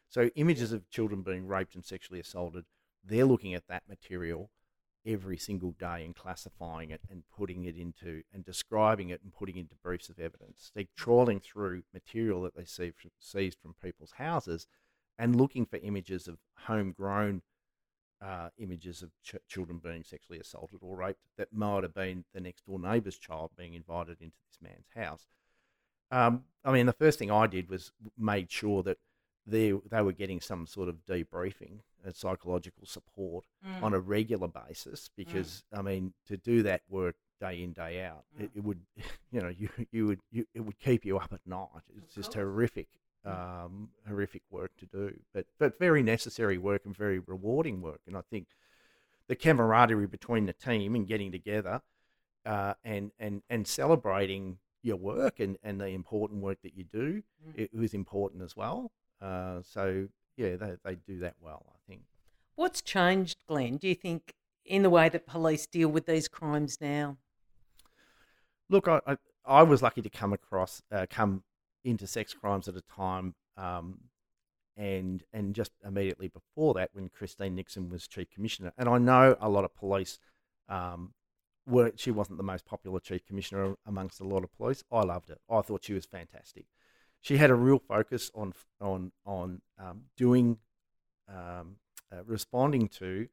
So, 0.10 0.30
images 0.36 0.74
of 0.74 0.89
children 0.89 1.22
being 1.22 1.48
raped 1.48 1.76
and 1.76 1.86
sexually 1.86 2.20
assaulted, 2.20 2.65
they're 3.06 3.26
looking 3.26 3.54
at 3.54 3.68
that 3.68 3.84
material 3.88 4.50
every 5.06 5.38
single 5.38 5.72
day 5.72 6.04
and 6.04 6.15
classifying 6.15 6.89
it 6.89 7.02
and 7.10 7.24
putting 7.38 7.65
it 7.65 7.76
into 7.76 8.24
and 8.34 8.44
describing 8.44 9.10
it 9.10 9.22
and 9.24 9.34
putting 9.34 9.58
into 9.58 9.76
briefs 9.84 10.10
of 10.10 10.20
evidence. 10.20 10.72
They're 10.74 10.86
trawling 10.98 11.39
through 11.39 11.84
material 11.94 12.41
that 12.44 12.56
they 12.56 12.65
see 12.65 12.91
from, 12.91 13.12
seized 13.20 13.60
from 13.62 13.76
people's 13.84 14.13
houses 14.18 14.68
and 15.18 15.36
looking 15.36 15.65
for 15.65 15.78
images 15.78 16.28
of 16.28 16.38
homegrown 16.65 17.41
uh, 18.22 18.50
images 18.58 19.04
of 19.04 19.12
ch- 19.24 19.36
children 19.48 19.80
being 19.84 20.04
sexually 20.04 20.39
assaulted 20.39 20.80
or 20.82 20.98
raped 20.98 21.20
that 21.38 21.54
might 21.54 21.84
have 21.84 21.94
been 21.94 22.24
the 22.34 22.39
next 22.39 22.65
door 22.65 22.80
neighbour's 22.80 23.18
child 23.18 23.52
being 23.58 23.74
invited 23.74 24.18
into 24.22 24.38
this 24.50 24.58
man's 24.62 24.88
house. 24.96 25.28
Um, 26.12 26.44
I 26.63 26.72
mean, 26.72 26.86
the 26.86 26.94
first 26.94 27.20
thing 27.20 27.30
I 27.30 27.46
did 27.48 27.70
was 27.70 27.91
made 28.18 28.52
sure 28.52 28.82
that 28.84 28.98
they 29.45 29.73
they 29.89 30.01
were 30.01 30.12
getting 30.12 30.41
some 30.41 30.67
sort 30.67 30.89
of 30.89 31.05
debriefing 31.05 31.79
and 32.03 32.15
psychological 32.15 32.86
support 32.86 33.45
mm. 33.65 33.84
on 33.84 33.93
a 33.93 33.99
regular 33.99 34.47
basis 34.47 35.10
because 35.15 35.63
mm. 35.73 35.79
I 35.79 35.81
mean 35.81 36.13
to 36.27 36.38
do 36.38 36.63
that 36.63 36.81
work 36.89 37.15
day 37.39 37.62
in 37.63 37.73
day 37.73 38.03
out 38.03 38.23
mm. 38.38 38.45
it, 38.45 38.51
it, 38.55 38.63
would 38.63 38.79
you 39.31 39.41
know 39.41 39.49
you 39.49 39.69
you 39.91 40.08
would 40.08 40.19
you, 40.31 40.45
it 40.53 40.62
would 40.62 40.79
keep 40.79 41.05
you 41.05 41.17
up 41.17 41.31
at 41.34 41.41
night 41.45 41.67
it's 41.97 42.15
just 42.15 42.34
horrific 42.34 42.88
um, 43.25 43.89
horrific 44.08 44.43
work 44.51 44.71
to 44.77 44.86
do, 44.86 45.17
but 45.34 45.45
but 45.58 45.79
very 45.79 46.03
necessary 46.03 46.58
work 46.58 46.86
and 46.86 46.95
very 46.95 47.19
rewarding 47.19 47.81
work. 47.81 48.01
And 48.08 48.15
I 48.15 48.21
think 48.29 48.47
the 49.27 49.36
camaraderie 49.36 50.08
between 50.08 50.45
the 50.45 50.53
team 50.53 50.95
and 50.95 51.08
getting 51.08 51.31
together 51.31 51.81
uh, 52.45 52.75
and 52.84 53.12
and 53.19 53.41
and 53.49 53.67
celebrating 53.67 54.60
your 54.84 54.97
work 54.97 55.39
and, 55.39 55.58
and 55.63 55.81
the 55.81 55.88
important 55.88 56.43
work 56.43 56.60
that 56.62 56.77
you 56.77 56.84
do 56.84 57.23
mm. 57.47 57.53
it 57.55 57.73
was 57.73 57.93
important 57.93 58.43
as 58.43 58.55
well. 58.55 58.91
Uh, 59.21 59.62
so 59.62 60.08
yeah, 60.38 60.56
they 60.56 60.75
they 60.84 60.95
do 60.95 61.19
that 61.19 61.36
well. 61.39 61.65
I 61.69 61.78
think. 61.88 62.01
What's 62.56 62.82
changed, 62.82 63.38
Glenn? 63.47 63.78
Do 63.78 63.88
you 63.88 63.95
think 63.95 64.34
in 64.65 64.84
the 64.84 64.89
way 64.89 65.10
that 65.10 65.28
police 65.28 65.67
deal 65.67 65.89
with 65.89 66.06
these 66.06 66.28
crimes 66.28 66.78
now? 66.82 67.17
Look, 68.69 68.88
I, 68.88 68.99
I, 69.06 69.17
I 69.45 69.63
was 69.63 69.82
lucky 69.82 70.01
to 70.01 70.10
come 70.10 70.34
across, 70.34 70.82
uh, 70.91 71.06
come 71.10 71.43
into 71.84 72.08
sex 72.08 72.34
crimes 72.34 72.67
at 72.67 72.75
a 72.75 72.82
time, 72.82 73.36
um, 73.58 73.99
and 74.75 75.23
and 75.32 75.54
just 75.54 75.71
immediately 75.86 76.28
before 76.28 76.73
that, 76.73 76.89
when 76.93 77.10
Christine 77.10 77.56
Nixon 77.56 77.89
was 77.89 78.08
chief 78.08 78.30
commissioner, 78.32 78.73
and 78.78 78.89
I 78.89 78.97
know 78.97 79.36
a 79.39 79.49
lot 79.49 79.65
of 79.65 79.75
police 79.75 80.17
um, 80.67 81.13
were. 81.67 81.91
She 81.95 82.12
wasn't 82.12 82.38
the 82.38 82.43
most 82.43 82.65
popular 82.65 82.99
chief 82.99 83.25
commissioner 83.25 83.75
amongst 83.86 84.19
a 84.19 84.25
lot 84.25 84.43
of 84.43 84.51
police. 84.58 84.84
I 84.91 85.01
loved 85.01 85.30
it. 85.30 85.39
I 85.49 85.62
thought 85.62 85.84
she 85.84 85.93
was 85.93 86.06
fantastic. 86.06 86.65
She 87.21 87.38
had 87.38 87.49
a 87.49 87.56
real 87.56 87.80
focus 87.80 88.32
on 88.36 88.54
on 88.80 89.12
on 89.25 89.62
um, 89.80 90.04
doing, 90.15 90.58
um, 91.28 91.78
uh, 92.12 92.23
responding 92.25 92.88
to 92.89 93.28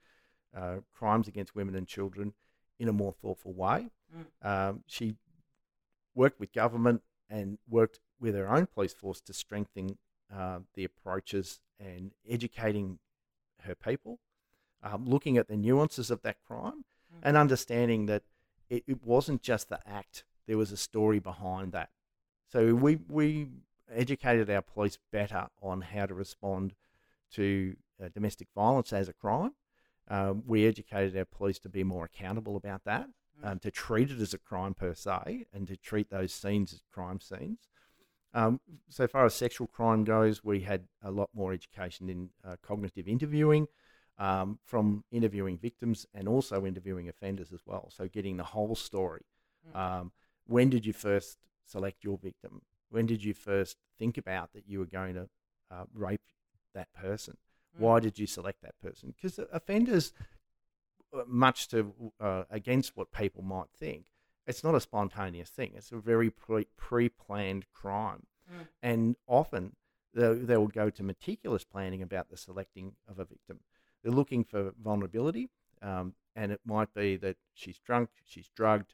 uh, 0.57 0.77
crimes 0.93 1.29
against 1.29 1.55
women 1.55 1.75
and 1.75 1.87
children 1.87 2.33
in 2.79 2.89
a 2.89 2.93
more 2.93 3.13
thoughtful 3.13 3.53
way. 3.53 3.91
Mm. 4.15 4.49
Um, 4.49 4.85
she 4.87 5.17
worked 6.15 6.41
with 6.41 6.53
government 6.53 7.03
and 7.29 7.59
worked 7.69 8.01
with 8.21 8.35
her 8.35 8.49
own 8.49 8.67
police 8.67 8.93
force 8.93 9.21
to 9.23 9.33
strengthen 9.33 9.99
uh, 10.35 10.61
the 10.75 10.85
approaches 10.85 11.61
and 11.79 12.13
educating 12.29 12.99
her 13.65 13.75
people, 13.75 14.19
um, 14.83 15.05
looking 15.07 15.37
at 15.37 15.49
the 15.49 15.57
nuances 15.57 16.11
of 16.11 16.23
that 16.23 16.37
crime, 16.47 16.85
mm-hmm. 17.13 17.21
and 17.23 17.37
understanding 17.37 18.07
that 18.07 18.23
it, 18.69 18.85
it, 18.87 19.05
wasn't 19.05 19.43
just 19.43 19.69
the 19.69 19.81
act; 19.87 20.25
there 20.47 20.57
was 20.57 20.73
a 20.73 20.77
story 20.77 21.19
behind 21.19 21.73
that. 21.73 21.91
So 22.51 22.75
we 22.75 22.99
we 23.09 23.49
educated 23.95 24.51
our 24.51 24.63
police 24.63 24.99
better 25.11 25.49
on 25.61 25.81
how 25.83 26.07
to 26.07 26.15
respond 26.15 26.75
to 27.35 27.77
uh, 28.03 28.09
domestic 28.13 28.49
violence 28.55 28.93
as 28.93 29.09
a 29.09 29.13
crime. 29.13 29.53
Um, 30.09 30.43
we 30.47 30.67
educated 30.67 31.17
our 31.17 31.25
police 31.25 31.59
to 31.61 31.69
be 31.69 31.85
more 31.85 32.05
accountable 32.05 32.57
about 32.57 32.85
that, 32.85 33.07
mm. 33.41 33.51
um, 33.51 33.59
to 33.61 33.71
treat 33.71 34.11
it 34.11 34.21
as 34.21 34.35
a 34.35 34.39
crime 34.39 34.75
per 34.75 34.95
se, 34.95 35.47
and 35.53 35.67
to 35.69 35.77
treat 35.77 36.11
those 36.11 36.33
scenes 36.33 36.73
as 36.73 36.83
crime 36.93 37.21
scenes. 37.21 37.69
Um, 38.35 38.61
so 38.89 39.07
far 39.07 39.27
as 39.27 39.35
sexual 39.35 39.67
crime 39.67 40.05
goes, 40.05 40.43
we 40.43 40.61
had 40.61 40.89
a 41.03 41.11
lot 41.11 41.31
more 41.35 41.53
education 41.53 42.09
in 42.09 42.31
uh, 42.45 42.57
cognitive 42.63 43.07
interviewing 43.07 43.67
um, 44.19 44.59
from 44.65 45.05
interviewing 45.11 45.59
victims 45.59 46.07
and 46.15 46.29
also 46.29 46.65
interviewing 46.65 47.09
offenders 47.09 47.53
as 47.53 47.61
well. 47.67 47.91
So 47.95 48.09
getting 48.09 48.39
the 48.39 48.45
whole 48.45 48.75
story. 48.75 49.23
Hmm. 49.71 49.79
Um, 49.79 50.13
when 50.47 50.71
did 50.71 50.87
you 50.87 50.93
first 50.93 51.39
select 51.67 52.05
your 52.05 52.19
victim? 52.19 52.63
When 52.93 53.07
did 53.07 53.25
you 53.25 53.33
first 53.33 53.79
think 53.99 54.19
about 54.19 54.53
that 54.53 54.69
you 54.69 54.79
were 54.79 54.87
going 54.87 55.15
to 55.15 55.29
uh, 55.71 55.85
rape 55.95 56.21
that 56.75 56.93
person? 56.93 57.39
Mm. 57.77 57.81
Why 57.81 58.01
did 58.01 58.19
you 58.19 58.27
select 58.27 58.61
that 58.63 58.79
person? 58.83 59.15
Because 59.17 59.41
offenders, 59.51 60.13
uh, 61.17 61.23
much 61.27 61.69
to 61.69 61.95
uh, 62.21 62.45
against 62.51 62.95
what 62.95 63.11
people 63.11 63.43
might 63.43 63.71
think, 63.81 64.05
it's 64.47 64.63
not 64.63 64.75
a 64.75 64.81
spontaneous 64.81 65.49
thing. 65.49 65.73
It's 65.75 65.91
a 65.91 65.97
very 65.97 66.31
pre 66.31 67.09
planned 67.09 67.65
crime. 67.73 68.27
Mm. 68.53 68.67
And 68.83 69.17
often 69.27 69.77
they, 70.13 70.35
they 70.35 70.59
will 70.59 70.69
go 70.69 70.91
to 70.91 71.03
meticulous 71.03 71.65
planning 71.65 72.03
about 72.03 72.29
the 72.29 72.37
selecting 72.37 72.93
of 73.09 73.19
a 73.19 73.25
victim. 73.25 73.61
They're 74.03 74.13
looking 74.13 74.45
for 74.45 74.73
vulnerability, 74.83 75.49
um, 75.81 76.13
and 76.37 76.53
it 76.53 76.61
might 76.67 76.93
be 76.93 77.17
that 77.17 77.37
she's 77.55 77.79
drunk, 77.79 78.11
she's 78.27 78.51
drugged, 78.55 78.93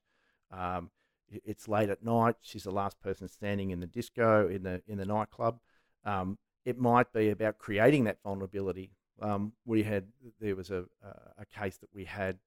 um, 0.52 0.90
it's 1.30 1.68
late 1.68 1.90
at 1.90 2.04
night, 2.04 2.36
she's 2.40 2.64
the 2.64 2.70
last 2.70 3.00
person 3.00 3.28
standing 3.28 3.70
in 3.70 3.80
the 3.80 3.86
disco, 3.86 4.48
in 4.48 4.62
the, 4.62 4.82
in 4.86 4.98
the 4.98 5.06
nightclub. 5.06 5.58
Um, 6.04 6.38
it 6.64 6.78
might 6.78 7.12
be 7.12 7.30
about 7.30 7.58
creating 7.58 8.04
that 8.04 8.18
vulnerability. 8.22 8.90
Um, 9.20 9.52
we 9.64 9.82
had, 9.82 10.06
there 10.40 10.56
was 10.56 10.70
a, 10.70 10.84
a 11.38 11.46
case 11.46 11.76
that 11.78 11.90
we 11.92 12.04
had, 12.04 12.38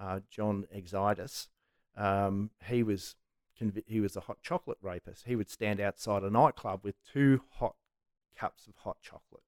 uh, 0.00 0.20
John 0.30 0.66
Xydias, 0.74 1.48
um, 1.96 2.50
he 2.64 2.82
was 2.82 3.16
he 3.86 4.00
was 4.00 4.16
a 4.16 4.20
hot 4.20 4.38
chocolate 4.40 4.78
rapist. 4.80 5.24
He 5.26 5.34
would 5.34 5.50
stand 5.50 5.80
outside 5.80 6.22
a 6.22 6.30
nightclub 6.30 6.80
with 6.84 6.94
two 7.04 7.42
hot 7.54 7.74
cups 8.36 8.68
of 8.68 8.76
hot 8.76 8.98
chocolate, 9.02 9.42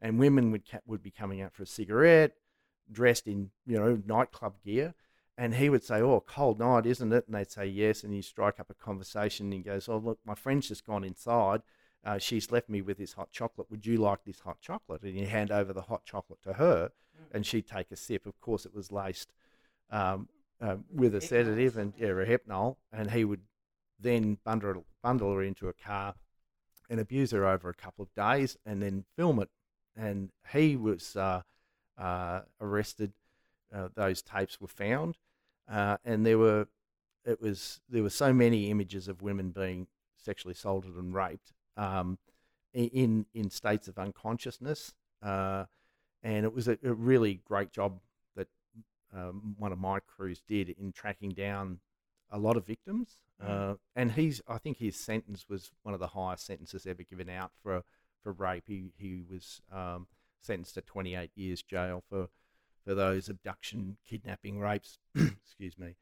and 0.00 0.18
women 0.18 0.50
would 0.52 0.62
would 0.86 1.02
be 1.02 1.10
coming 1.10 1.42
out 1.42 1.52
for 1.52 1.62
a 1.62 1.66
cigarette, 1.66 2.32
dressed 2.90 3.26
in 3.26 3.50
you 3.66 3.76
know 3.78 4.02
nightclub 4.06 4.54
gear, 4.64 4.94
and 5.38 5.54
he 5.54 5.68
would 5.68 5.84
say, 5.84 6.00
"Oh, 6.00 6.20
cold 6.20 6.58
night, 6.58 6.86
isn't 6.86 7.12
it?" 7.12 7.26
And 7.26 7.34
they'd 7.34 7.50
say 7.50 7.66
yes, 7.66 8.04
and 8.04 8.14
you 8.14 8.22
strike 8.22 8.58
up 8.58 8.70
a 8.70 8.74
conversation. 8.74 9.46
And 9.46 9.54
he 9.54 9.60
goes, 9.60 9.88
"Oh, 9.88 9.98
look, 9.98 10.18
my 10.24 10.34
friend's 10.34 10.68
just 10.68 10.86
gone 10.86 11.04
inside. 11.04 11.62
Uh, 12.04 12.18
she's 12.18 12.52
left 12.52 12.68
me 12.68 12.80
with 12.80 12.98
this 12.98 13.14
hot 13.14 13.32
chocolate. 13.32 13.70
Would 13.70 13.84
you 13.84 13.98
like 13.98 14.24
this 14.24 14.40
hot 14.40 14.60
chocolate?" 14.60 15.02
And 15.02 15.18
you 15.18 15.26
hand 15.26 15.50
over 15.50 15.72
the 15.72 15.82
hot 15.82 16.04
chocolate 16.04 16.42
to 16.42 16.54
her, 16.54 16.90
mm. 17.16 17.34
and 17.34 17.44
she'd 17.44 17.66
take 17.66 17.90
a 17.90 17.96
sip. 17.96 18.26
Of 18.26 18.40
course, 18.40 18.64
it 18.64 18.74
was 18.74 18.90
laced 18.90 19.32
um, 19.90 20.28
uh, 20.60 20.76
with 20.92 21.14
a 21.14 21.20
sedative 21.20 21.76
and 21.76 21.92
yeah, 21.98 22.08
Rohypnol, 22.08 22.76
and 22.92 23.10
he 23.10 23.24
would 23.24 23.42
then 23.98 24.38
bundle 24.44 24.84
bundle 25.02 25.32
her 25.34 25.42
into 25.42 25.68
a 25.68 25.72
car 25.72 26.14
and 26.88 27.00
abuse 27.00 27.32
her 27.32 27.46
over 27.46 27.68
a 27.68 27.74
couple 27.74 28.02
of 28.02 28.14
days, 28.14 28.56
and 28.64 28.80
then 28.82 29.04
film 29.16 29.40
it. 29.40 29.50
And 29.96 30.30
he 30.52 30.76
was 30.76 31.16
uh, 31.16 31.42
uh, 31.98 32.42
arrested. 32.60 33.12
Uh, 33.74 33.88
those 33.94 34.22
tapes 34.22 34.60
were 34.60 34.68
found, 34.68 35.16
uh, 35.70 35.96
and 36.04 36.24
there 36.24 36.38
were 36.38 36.68
it 37.24 37.40
was 37.40 37.80
there 37.88 38.02
were 38.02 38.10
so 38.10 38.32
many 38.32 38.70
images 38.70 39.08
of 39.08 39.22
women 39.22 39.50
being 39.50 39.86
sexually 40.16 40.52
assaulted 40.52 40.94
and 40.94 41.14
raped 41.14 41.52
um, 41.76 42.18
in 42.72 43.26
in 43.34 43.50
states 43.50 43.88
of 43.88 43.98
unconsciousness. 43.98 44.94
Uh, 45.22 45.64
and 46.22 46.44
it 46.44 46.52
was 46.52 46.68
a, 46.68 46.78
a 46.84 46.92
really 46.92 47.40
great 47.44 47.72
job 47.72 48.00
that 48.34 48.48
um, 49.14 49.54
one 49.58 49.72
of 49.72 49.78
my 49.78 50.00
crews 50.00 50.42
did 50.46 50.70
in 50.70 50.92
tracking 50.92 51.30
down 51.30 51.78
a 52.30 52.38
lot 52.38 52.56
of 52.56 52.66
victims. 52.66 53.16
Mm. 53.42 53.48
Uh, 53.48 53.74
and 53.94 54.12
he's, 54.12 54.40
I 54.48 54.58
think 54.58 54.78
his 54.78 54.96
sentence 54.96 55.46
was 55.48 55.70
one 55.82 55.94
of 55.94 56.00
the 56.00 56.08
highest 56.08 56.46
sentences 56.46 56.86
ever 56.86 57.02
given 57.02 57.28
out 57.28 57.52
for 57.62 57.82
for 58.22 58.32
rape. 58.32 58.64
He 58.66 58.92
he 58.96 59.22
was 59.28 59.60
um, 59.72 60.06
sentenced 60.40 60.74
to 60.74 60.80
28 60.80 61.30
years 61.34 61.62
jail 61.62 62.02
for 62.08 62.28
for 62.86 62.94
those 62.94 63.28
abduction, 63.28 63.96
kidnapping, 64.08 64.58
rapes. 64.60 64.98
excuse 65.14 65.76
me. 65.76 65.96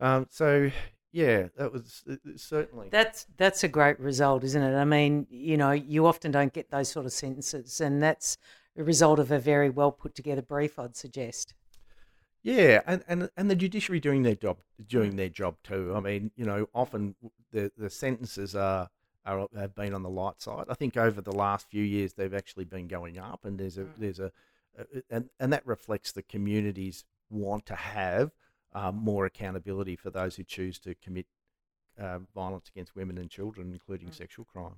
Um, 0.00 0.26
so 0.30 0.70
yeah, 1.12 1.48
that 1.56 1.72
was 1.72 2.04
certainly 2.36 2.88
that's 2.90 3.26
that's 3.36 3.64
a 3.64 3.68
great 3.68 4.00
result, 4.00 4.44
isn't 4.44 4.62
it? 4.62 4.76
I 4.76 4.84
mean, 4.84 5.26
you 5.30 5.56
know, 5.56 5.72
you 5.72 6.06
often 6.06 6.30
don't 6.30 6.52
get 6.52 6.70
those 6.70 6.88
sort 6.88 7.06
of 7.06 7.12
sentences, 7.12 7.80
and 7.80 8.02
that's 8.02 8.38
a 8.76 8.82
result 8.82 9.18
of 9.18 9.30
a 9.30 9.38
very 9.38 9.68
well 9.68 9.92
put 9.92 10.14
together 10.14 10.42
brief, 10.42 10.78
I'd 10.78 10.96
suggest. 10.96 11.54
Yeah, 12.42 12.80
and, 12.86 13.02
and 13.08 13.30
and 13.36 13.50
the 13.50 13.56
judiciary 13.56 14.00
doing 14.00 14.22
their 14.22 14.36
job, 14.36 14.58
doing 14.86 15.16
their 15.16 15.28
job 15.28 15.56
too. 15.64 15.92
I 15.94 16.00
mean, 16.00 16.30
you 16.36 16.44
know, 16.44 16.68
often 16.74 17.14
the 17.52 17.72
the 17.76 17.90
sentences 17.90 18.54
are, 18.54 18.88
are 19.26 19.48
have 19.56 19.74
been 19.74 19.94
on 19.94 20.02
the 20.02 20.10
light 20.10 20.40
side. 20.40 20.66
I 20.68 20.74
think 20.74 20.96
over 20.96 21.20
the 21.20 21.34
last 21.34 21.68
few 21.68 21.82
years 21.82 22.14
they've 22.14 22.32
actually 22.32 22.64
been 22.64 22.86
going 22.86 23.18
up, 23.18 23.44
and 23.44 23.58
there's 23.58 23.76
a 23.76 23.84
mm. 23.84 23.96
there's 23.98 24.20
a, 24.20 24.30
and 25.10 25.28
and 25.38 25.52
that 25.52 25.66
reflects 25.66 26.12
the 26.12 26.22
communities 26.22 27.04
want 27.30 27.66
to 27.66 27.74
have 27.74 28.32
um, 28.72 28.96
more 28.96 29.26
accountability 29.26 29.96
for 29.96 30.10
those 30.10 30.36
who 30.36 30.44
choose 30.44 30.78
to 30.80 30.94
commit 30.94 31.26
uh, 32.00 32.18
violence 32.34 32.68
against 32.68 32.94
women 32.94 33.18
and 33.18 33.30
children, 33.30 33.72
including 33.72 34.08
mm. 34.08 34.14
sexual 34.14 34.44
crime. 34.44 34.76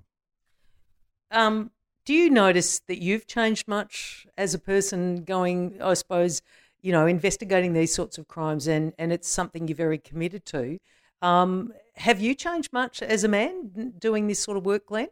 Um, 1.29 1.71
do 2.05 2.13
you 2.13 2.29
notice 2.29 2.79
that 2.87 3.01
you've 3.01 3.27
changed 3.27 3.67
much 3.67 4.25
as 4.37 4.53
a 4.53 4.59
person 4.59 5.23
going, 5.23 5.81
I 5.81 5.93
suppose, 5.93 6.41
you 6.81 6.91
know, 6.91 7.05
investigating 7.05 7.73
these 7.73 7.93
sorts 7.93 8.17
of 8.17 8.27
crimes 8.27 8.67
and, 8.67 8.93
and 8.97 9.13
it's 9.13 9.29
something 9.29 9.67
you're 9.67 9.75
very 9.75 9.99
committed 9.99 10.45
to? 10.47 10.79
Um, 11.21 11.73
have 11.95 12.19
you 12.19 12.33
changed 12.33 12.73
much 12.73 13.01
as 13.01 13.23
a 13.23 13.27
man 13.27 13.93
doing 13.99 14.27
this 14.27 14.39
sort 14.39 14.57
of 14.57 14.65
work, 14.65 14.87
Glenn? 14.87 15.09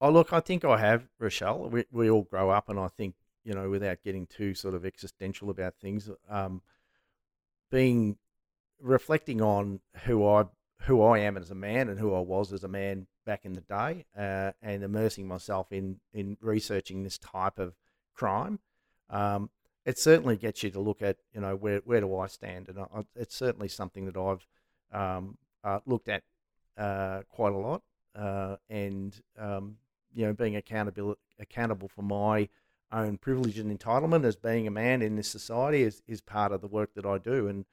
Oh, 0.00 0.10
look, 0.10 0.32
I 0.32 0.40
think 0.40 0.64
I 0.64 0.78
have, 0.78 1.06
Rochelle. 1.18 1.68
We, 1.68 1.84
we 1.92 2.10
all 2.10 2.22
grow 2.22 2.50
up, 2.50 2.68
and 2.68 2.78
I 2.78 2.88
think, 2.88 3.14
you 3.44 3.54
know, 3.54 3.70
without 3.70 4.02
getting 4.02 4.26
too 4.26 4.54
sort 4.54 4.74
of 4.74 4.84
existential 4.84 5.50
about 5.50 5.74
things, 5.80 6.10
um, 6.28 6.62
being 7.70 8.16
reflecting 8.80 9.40
on 9.40 9.80
who 10.04 10.26
I 10.26 10.44
who 10.84 11.02
I 11.02 11.18
am 11.18 11.36
as 11.36 11.50
a 11.50 11.54
man 11.54 11.88
and 11.88 11.98
who 11.98 12.14
I 12.14 12.20
was 12.20 12.52
as 12.52 12.64
a 12.64 12.68
man 12.68 13.06
back 13.26 13.44
in 13.44 13.52
the 13.52 13.60
day, 13.60 14.06
uh, 14.16 14.52
and 14.62 14.82
immersing 14.82 15.28
myself 15.28 15.72
in 15.72 16.00
in 16.12 16.36
researching 16.40 17.02
this 17.02 17.18
type 17.18 17.58
of 17.58 17.74
crime. 18.14 18.60
Um, 19.08 19.50
it 19.84 19.98
certainly 19.98 20.36
gets 20.36 20.62
you 20.62 20.70
to 20.70 20.80
look 20.80 21.02
at 21.02 21.18
you 21.34 21.40
know 21.40 21.56
where 21.56 21.80
where 21.84 22.00
do 22.00 22.16
I 22.16 22.26
stand, 22.26 22.68
and 22.68 22.78
I, 22.78 23.04
it's 23.16 23.36
certainly 23.36 23.68
something 23.68 24.06
that 24.06 24.16
I've 24.16 24.46
um, 24.92 25.38
uh, 25.64 25.80
looked 25.86 26.08
at 26.08 26.22
uh, 26.76 27.22
quite 27.28 27.52
a 27.52 27.58
lot, 27.58 27.82
uh, 28.14 28.56
and 28.68 29.20
um, 29.38 29.76
you 30.14 30.26
know 30.26 30.32
being 30.32 30.56
accountable 30.56 31.16
accountable 31.38 31.88
for 31.88 32.02
my 32.02 32.48
own 32.92 33.18
privilege 33.18 33.58
and 33.58 33.76
entitlement 33.76 34.24
as 34.24 34.36
being 34.36 34.66
a 34.66 34.70
man 34.70 35.02
in 35.02 35.16
this 35.16 35.28
society 35.28 35.82
is, 35.82 36.02
is 36.06 36.20
part 36.20 36.52
of 36.52 36.60
the 36.60 36.66
work 36.66 36.94
that 36.94 37.06
I 37.06 37.18
do. 37.18 37.48
And 37.48 37.64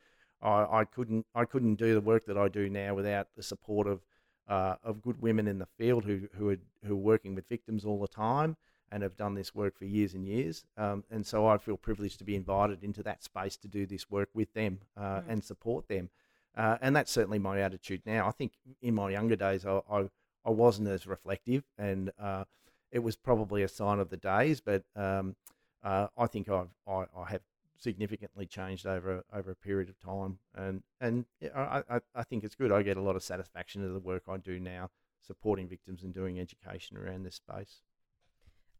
I, 0.42 0.80
I 0.80 0.86
couldn't 0.86 1.26
I 1.34 1.46
couldn't 1.46 1.76
do 1.76 1.94
the 1.94 2.02
work 2.02 2.26
that 2.28 2.38
I 2.38 2.48
do 2.48 2.70
now 2.70 2.94
without 2.94 3.28
the 3.36 3.44
support 3.44 3.88
of 3.88 4.02
uh, 4.48 4.76
of 4.84 5.02
good 5.02 5.22
women 5.22 5.48
in 5.48 5.60
the 5.60 5.68
field 5.78 6.06
who 6.06 6.28
who 6.38 6.50
are 6.50 6.58
who 6.86 6.94
are 6.94 6.96
working 6.96 7.36
with 7.36 7.50
victims 7.50 7.86
all 7.86 8.00
the 8.00 8.08
time 8.08 8.56
and 8.92 9.04
have 9.04 9.18
done 9.18 9.34
this 9.34 9.54
work 9.54 9.78
for 9.78 9.86
years 9.86 10.14
and 10.14 10.26
years. 10.26 10.64
Um, 10.78 11.04
and 11.12 11.26
so 11.26 11.46
I 11.46 11.58
feel 11.58 11.76
privileged 11.76 12.20
to 12.20 12.24
be 12.24 12.36
invited 12.36 12.84
into 12.84 13.04
that 13.04 13.22
space 13.22 13.58
to 13.58 13.68
do 13.68 13.86
this 13.86 14.10
work 14.10 14.30
with 14.34 14.54
them 14.54 14.80
uh, 14.96 15.02
mm. 15.02 15.24
and 15.28 15.44
support 15.44 15.90
them. 15.90 16.10
Uh, 16.56 16.78
and 16.82 16.96
that's 16.96 17.12
certainly 17.12 17.38
my 17.38 17.60
attitude 17.60 18.02
now. 18.06 18.28
I 18.28 18.32
think 18.32 18.54
in 18.82 18.96
my 18.96 19.10
younger 19.10 19.36
days 19.36 19.66
I 19.66 19.82
I, 19.90 20.10
I 20.46 20.52
wasn't 20.52 20.88
as 20.88 21.08
reflective 21.08 21.64
and 21.78 22.12
uh, 22.20 22.46
it 22.92 23.00
was 23.00 23.16
probably 23.16 23.64
a 23.64 23.68
sign 23.68 24.00
of 24.00 24.10
the 24.10 24.18
days. 24.18 24.62
But 24.62 24.84
um, 24.96 25.36
uh, 25.84 26.08
I 26.18 26.28
think 26.28 26.50
I've, 26.50 26.70
I, 26.88 27.06
I 27.16 27.26
have 27.30 27.42
significantly 27.80 28.46
changed 28.46 28.86
over 28.86 29.24
over 29.34 29.52
a 29.52 29.56
period 29.56 29.90
of 29.90 30.00
time, 30.00 30.40
and 30.56 30.84
and 31.00 31.26
yeah, 31.40 31.82
I, 31.90 32.00
I 32.16 32.24
think 32.24 32.44
it's 32.44 32.56
good. 32.56 32.72
I 32.72 32.82
get 32.82 32.98
a 32.98 33.02
lot 33.02 33.16
of 33.16 33.24
satisfaction 33.24 33.84
of 33.86 33.94
the 33.94 34.00
work 34.00 34.24
I 34.28 34.38
do 34.38 34.60
now, 34.60 34.90
supporting 35.22 35.68
victims 35.68 36.04
and 36.04 36.14
doing 36.14 36.40
education 36.40 36.98
around 36.98 37.24
this 37.24 37.36
space. 37.36 37.82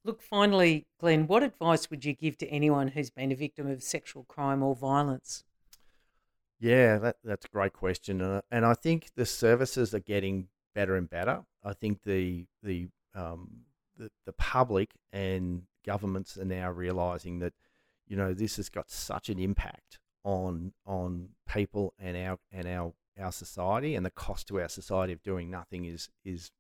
Look, 0.04 0.22
finally, 0.22 0.88
Glenn, 1.00 1.28
what 1.28 1.44
advice 1.44 1.90
would 1.90 2.06
you 2.06 2.14
give 2.14 2.38
to 2.38 2.48
anyone 2.48 2.90
who's 2.90 3.10
been 3.10 3.32
a 3.32 3.36
victim 3.36 3.68
of 3.68 3.84
sexual 3.84 4.24
crime 4.24 4.64
or 4.64 4.74
violence? 4.74 5.44
Yeah, 6.60 6.98
that, 7.00 7.18
that's 7.24 7.46
a 7.46 7.50
great 7.50 7.74
question, 7.74 8.22
uh, 8.22 8.42
and 8.50 8.66
I 8.66 8.74
think 8.74 9.10
the 9.16 9.26
services 9.26 9.94
are 9.94 10.00
getting 10.00 10.48
better 10.74 10.96
and 10.96 11.10
better. 11.10 11.44
I 11.64 11.74
think 11.74 12.04
the 12.04 12.46
the 12.64 12.88
um, 13.14 13.66
the, 13.98 14.10
the 14.26 14.34
public 14.34 14.92
and 15.12 15.64
governments 15.86 16.38
are 16.38 16.46
now 16.46 16.70
realizing 16.70 17.40
that 17.40 17.54
you 18.08 18.16
know 18.16 18.34
this 18.34 18.58
has 18.58 18.70
got 18.70 18.90
such 18.90 19.30
an 19.30 19.40
impact 19.40 20.00
on 20.24 20.74
on 20.86 21.30
people 21.48 21.94
and 22.00 22.18
our 22.18 22.38
and 22.52 22.68
our 22.68 22.94
our 23.20 23.32
society 23.32 23.96
and 23.96 24.06
the 24.06 24.12
cost 24.12 24.48
to 24.48 24.60
our 24.60 24.70
society 24.70 25.14
of 25.14 25.24
doing 25.24 25.50
nothing 25.50 25.86
is 25.86 26.10
is 26.24 26.52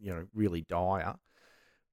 you 0.00 0.12
know 0.12 0.26
really 0.34 0.62
dire 0.62 1.14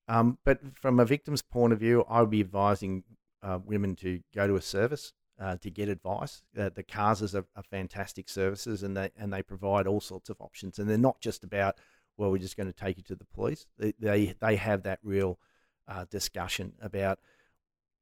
um, 0.07 0.37
but 0.43 0.59
from 0.75 0.99
a 0.99 1.05
victim's 1.05 1.41
point 1.41 1.73
of 1.73 1.79
view 1.79 2.03
I 2.09 2.21
would 2.21 2.29
be 2.29 2.41
advising 2.41 3.03
uh, 3.41 3.59
women 3.63 3.95
to 3.97 4.21
go 4.33 4.47
to 4.47 4.55
a 4.55 4.61
service 4.61 5.13
uh, 5.39 5.57
to 5.57 5.69
get 5.69 5.89
advice. 5.89 6.43
Uh, 6.57 6.69
the 6.73 6.83
CASAs 6.83 7.35
are, 7.35 7.45
are, 7.55 7.63
fantastic 7.63 8.29
services, 8.29 8.83
and 8.83 8.95
they 8.95 9.11
and 9.17 9.33
they 9.33 9.43
provide 9.43 9.87
all 9.87 9.99
sorts 9.99 10.29
of 10.29 10.39
options. 10.39 10.79
And 10.79 10.89
they're 10.89 10.97
not 10.97 11.19
just 11.19 11.43
about 11.43 11.75
well, 12.17 12.31
we're 12.31 12.37
just 12.37 12.57
going 12.57 12.71
to 12.71 12.73
take 12.73 12.97
you 12.97 13.03
to 13.03 13.15
the 13.15 13.25
police. 13.25 13.65
They 13.77 13.93
they, 13.99 14.35
they 14.39 14.55
have 14.55 14.83
that 14.83 14.99
real 15.03 15.39
uh, 15.87 16.05
discussion 16.09 16.73
about 16.81 17.19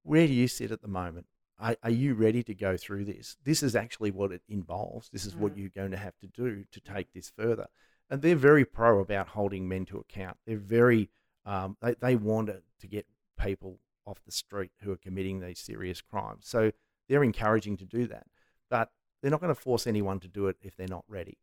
where 0.04 0.28
do 0.28 0.34
you 0.34 0.48
sit 0.48 0.72
at 0.72 0.82
the 0.82 0.88
moment. 0.88 1.28
Are, 1.60 1.78
are, 1.84 1.92
you 1.92 2.14
ready 2.14 2.44
to 2.44 2.54
go 2.54 2.76
through 2.76 3.06
this? 3.06 3.38
This 3.44 3.64
is 3.64 3.76
actually 3.76 4.12
what 4.12 4.32
it 4.32 4.42
involves. 4.50 5.10
This 5.10 5.26
is 5.26 5.36
mm. 5.36 5.40
what 5.40 5.58
you're 5.58 5.70
going 5.70 5.92
to 5.92 5.98
have 5.98 6.18
to 6.20 6.28
do 6.28 6.66
to 6.72 6.80
take 6.82 7.14
this 7.14 7.32
further. 7.36 7.68
And 8.10 8.22
they're 8.22 8.36
very 8.36 8.66
pro 8.66 9.00
about 9.00 9.30
holding 9.30 9.70
men 9.70 9.86
to 9.86 10.00
account. 10.00 10.38
They're 10.46 10.58
very 10.58 11.10
um, 11.46 11.78
they 11.82 11.96
they 12.00 12.16
want 12.16 12.50
to 12.80 12.88
get 12.88 13.06
people 13.40 13.80
off 14.06 14.24
the 14.26 14.32
street 14.32 14.72
who 14.82 14.92
are 14.92 14.98
committing 14.98 15.40
these 15.40 15.60
serious 15.60 16.02
crimes. 16.02 16.46
So 16.48 16.72
they're 17.08 17.24
encouraging 17.24 17.78
to 17.78 17.86
do 17.86 18.08
that, 18.08 18.28
but 18.70 18.92
they're 19.22 19.32
not 19.32 19.42
going 19.42 19.54
to 19.54 19.60
force 19.60 19.88
anyone 19.88 20.20
to 20.22 20.28
do 20.28 20.48
it 20.48 20.58
if 20.62 20.76
they're 20.76 20.88
not 20.88 21.06
ready. 21.08 21.38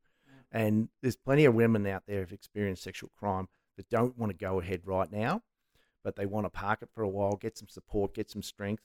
And 0.53 0.89
there's 1.01 1.17
plenty 1.17 1.45
of 1.45 1.55
women 1.55 1.87
out 1.87 2.03
there 2.07 2.21
who've 2.21 2.33
experienced 2.33 2.83
sexual 2.83 3.11
crime 3.19 3.49
that 3.77 3.89
don't 3.89 4.19
want 4.19 4.31
to 4.33 4.37
go 4.37 4.61
ahead 4.61 4.83
right 4.85 5.11
now, 5.11 5.43
but 6.03 6.17
they 6.17 6.27
want 6.27 6.47
to 6.47 6.51
park 6.51 6.81
it 6.83 6.89
for 6.95 7.03
a 7.03 7.09
while, 7.09 7.37
get 7.37 7.57
some 7.57 7.69
support, 7.69 8.15
get 8.15 8.31
some 8.31 8.43
strength. 8.43 8.83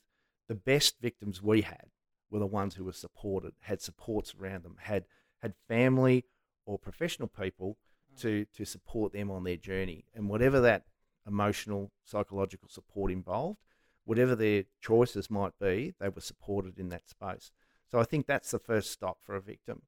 The 0.48 0.54
best 0.54 0.96
victims 1.00 1.42
we 1.42 1.62
had 1.62 1.86
were 2.30 2.38
the 2.38 2.46
ones 2.46 2.74
who 2.74 2.84
were 2.84 2.92
supported, 2.92 3.54
had 3.60 3.80
supports 3.80 4.34
around 4.38 4.62
them, 4.64 4.76
had 4.80 5.06
had 5.42 5.54
family 5.68 6.24
or 6.64 6.78
professional 6.78 7.28
people 7.28 7.76
hmm. 8.10 8.20
to 8.20 8.44
to 8.56 8.64
support 8.64 9.12
them 9.12 9.30
on 9.30 9.44
their 9.44 9.56
journey. 9.56 10.04
And 10.14 10.28
whatever 10.28 10.60
that 10.60 10.84
emotional, 11.26 11.90
psychological 12.04 12.68
support 12.68 13.10
involved, 13.10 13.58
whatever 14.04 14.36
their 14.36 14.64
choices 14.80 15.28
might 15.28 15.58
be, 15.60 15.94
they 15.98 16.08
were 16.08 16.20
supported 16.20 16.78
in 16.78 16.88
that 16.90 17.08
space. 17.08 17.50
So 17.90 17.98
I 17.98 18.04
think 18.04 18.26
that's 18.26 18.50
the 18.50 18.58
first 18.58 18.92
stop 18.92 19.18
for 19.22 19.34
a 19.34 19.40
victim. 19.40 19.82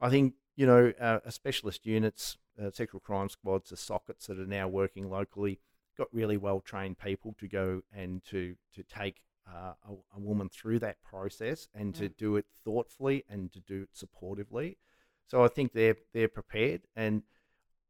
I 0.00 0.10
think 0.10 0.34
you 0.56 0.66
know, 0.66 0.92
uh, 1.00 1.18
specialist 1.30 1.86
units, 1.86 2.36
uh, 2.62 2.70
sexual 2.72 3.00
crime 3.00 3.28
squads, 3.28 3.70
the 3.70 3.76
SOCITs 3.76 4.26
that 4.26 4.38
are 4.38 4.46
now 4.46 4.68
working 4.68 5.10
locally, 5.10 5.58
got 5.96 6.08
really 6.12 6.36
well 6.36 6.60
trained 6.60 6.98
people 6.98 7.34
to 7.38 7.48
go 7.48 7.82
and 7.92 8.22
to 8.24 8.56
to 8.74 8.82
take 8.82 9.22
uh, 9.48 9.74
a, 9.88 9.92
a, 10.16 10.20
woman 10.20 10.48
through 10.48 10.78
that 10.78 11.02
process 11.02 11.68
and 11.74 11.94
to 11.94 12.08
mm. 12.08 12.16
do 12.16 12.36
it 12.36 12.46
thoughtfully 12.64 13.24
and 13.28 13.52
to 13.52 13.60
do 13.60 13.82
it 13.82 13.90
supportively. 13.94 14.76
So 15.26 15.44
I 15.44 15.48
think 15.48 15.72
they're 15.72 15.96
they're 16.12 16.28
prepared, 16.28 16.82
and 16.96 17.22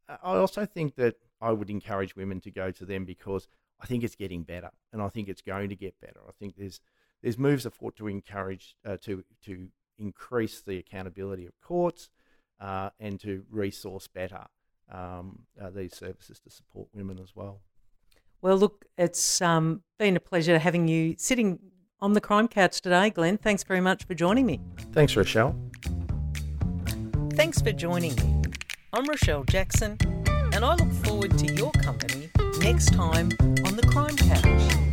I 0.08 0.36
also 0.36 0.66
think 0.66 0.96
that 0.96 1.16
I 1.40 1.52
would 1.52 1.70
encourage 1.70 2.16
women 2.16 2.40
to 2.42 2.50
go 2.50 2.70
to 2.70 2.84
them 2.84 3.04
because 3.04 3.48
I 3.80 3.86
think 3.86 4.04
it's 4.04 4.16
getting 4.16 4.42
better, 4.42 4.70
and 4.92 5.02
I 5.02 5.08
think 5.08 5.28
it's 5.28 5.42
going 5.42 5.68
to 5.68 5.76
get 5.76 6.00
better. 6.00 6.20
I 6.26 6.32
think 6.38 6.56
there's 6.56 6.80
there's 7.22 7.38
moves 7.38 7.66
afoot 7.66 7.96
to 7.96 8.08
encourage 8.08 8.76
uh, 8.84 8.96
to 9.02 9.24
to 9.44 9.68
increase 9.98 10.60
the 10.60 10.78
accountability 10.78 11.46
of 11.46 11.52
courts 11.60 12.10
uh, 12.60 12.90
and 13.00 13.20
to 13.20 13.44
resource 13.50 14.08
better 14.08 14.46
um, 14.92 15.40
uh, 15.60 15.70
these 15.70 15.94
services 15.94 16.38
to 16.40 16.50
support 16.50 16.88
women 16.92 17.18
as 17.20 17.34
well. 17.34 17.60
Well, 18.42 18.58
look, 18.58 18.84
it's 18.98 19.40
um, 19.40 19.82
been 19.98 20.16
a 20.16 20.20
pleasure 20.20 20.58
having 20.58 20.86
you 20.86 21.14
sitting 21.16 21.58
on 22.00 22.12
the 22.12 22.20
crime 22.20 22.48
couch 22.48 22.82
today, 22.82 23.10
Glenn. 23.10 23.38
Thanks 23.38 23.62
very 23.62 23.80
much 23.80 24.04
for 24.04 24.14
joining 24.14 24.44
me. 24.44 24.60
Thanks, 24.92 25.16
Rochelle. 25.16 25.56
Thanks 27.32 27.62
for 27.62 27.72
joining 27.72 28.14
me. 28.16 28.42
I'm 28.92 29.06
Rochelle 29.06 29.44
Jackson, 29.44 29.96
and 30.52 30.64
I 30.64 30.74
look 30.74 30.92
forward 31.04 31.36
to 31.38 31.54
your 31.54 31.72
company 31.72 32.30
next 32.58 32.92
time 32.92 33.30
on 33.64 33.76
the 33.76 33.86
Crime 33.90 34.16
Couch. 34.16 34.83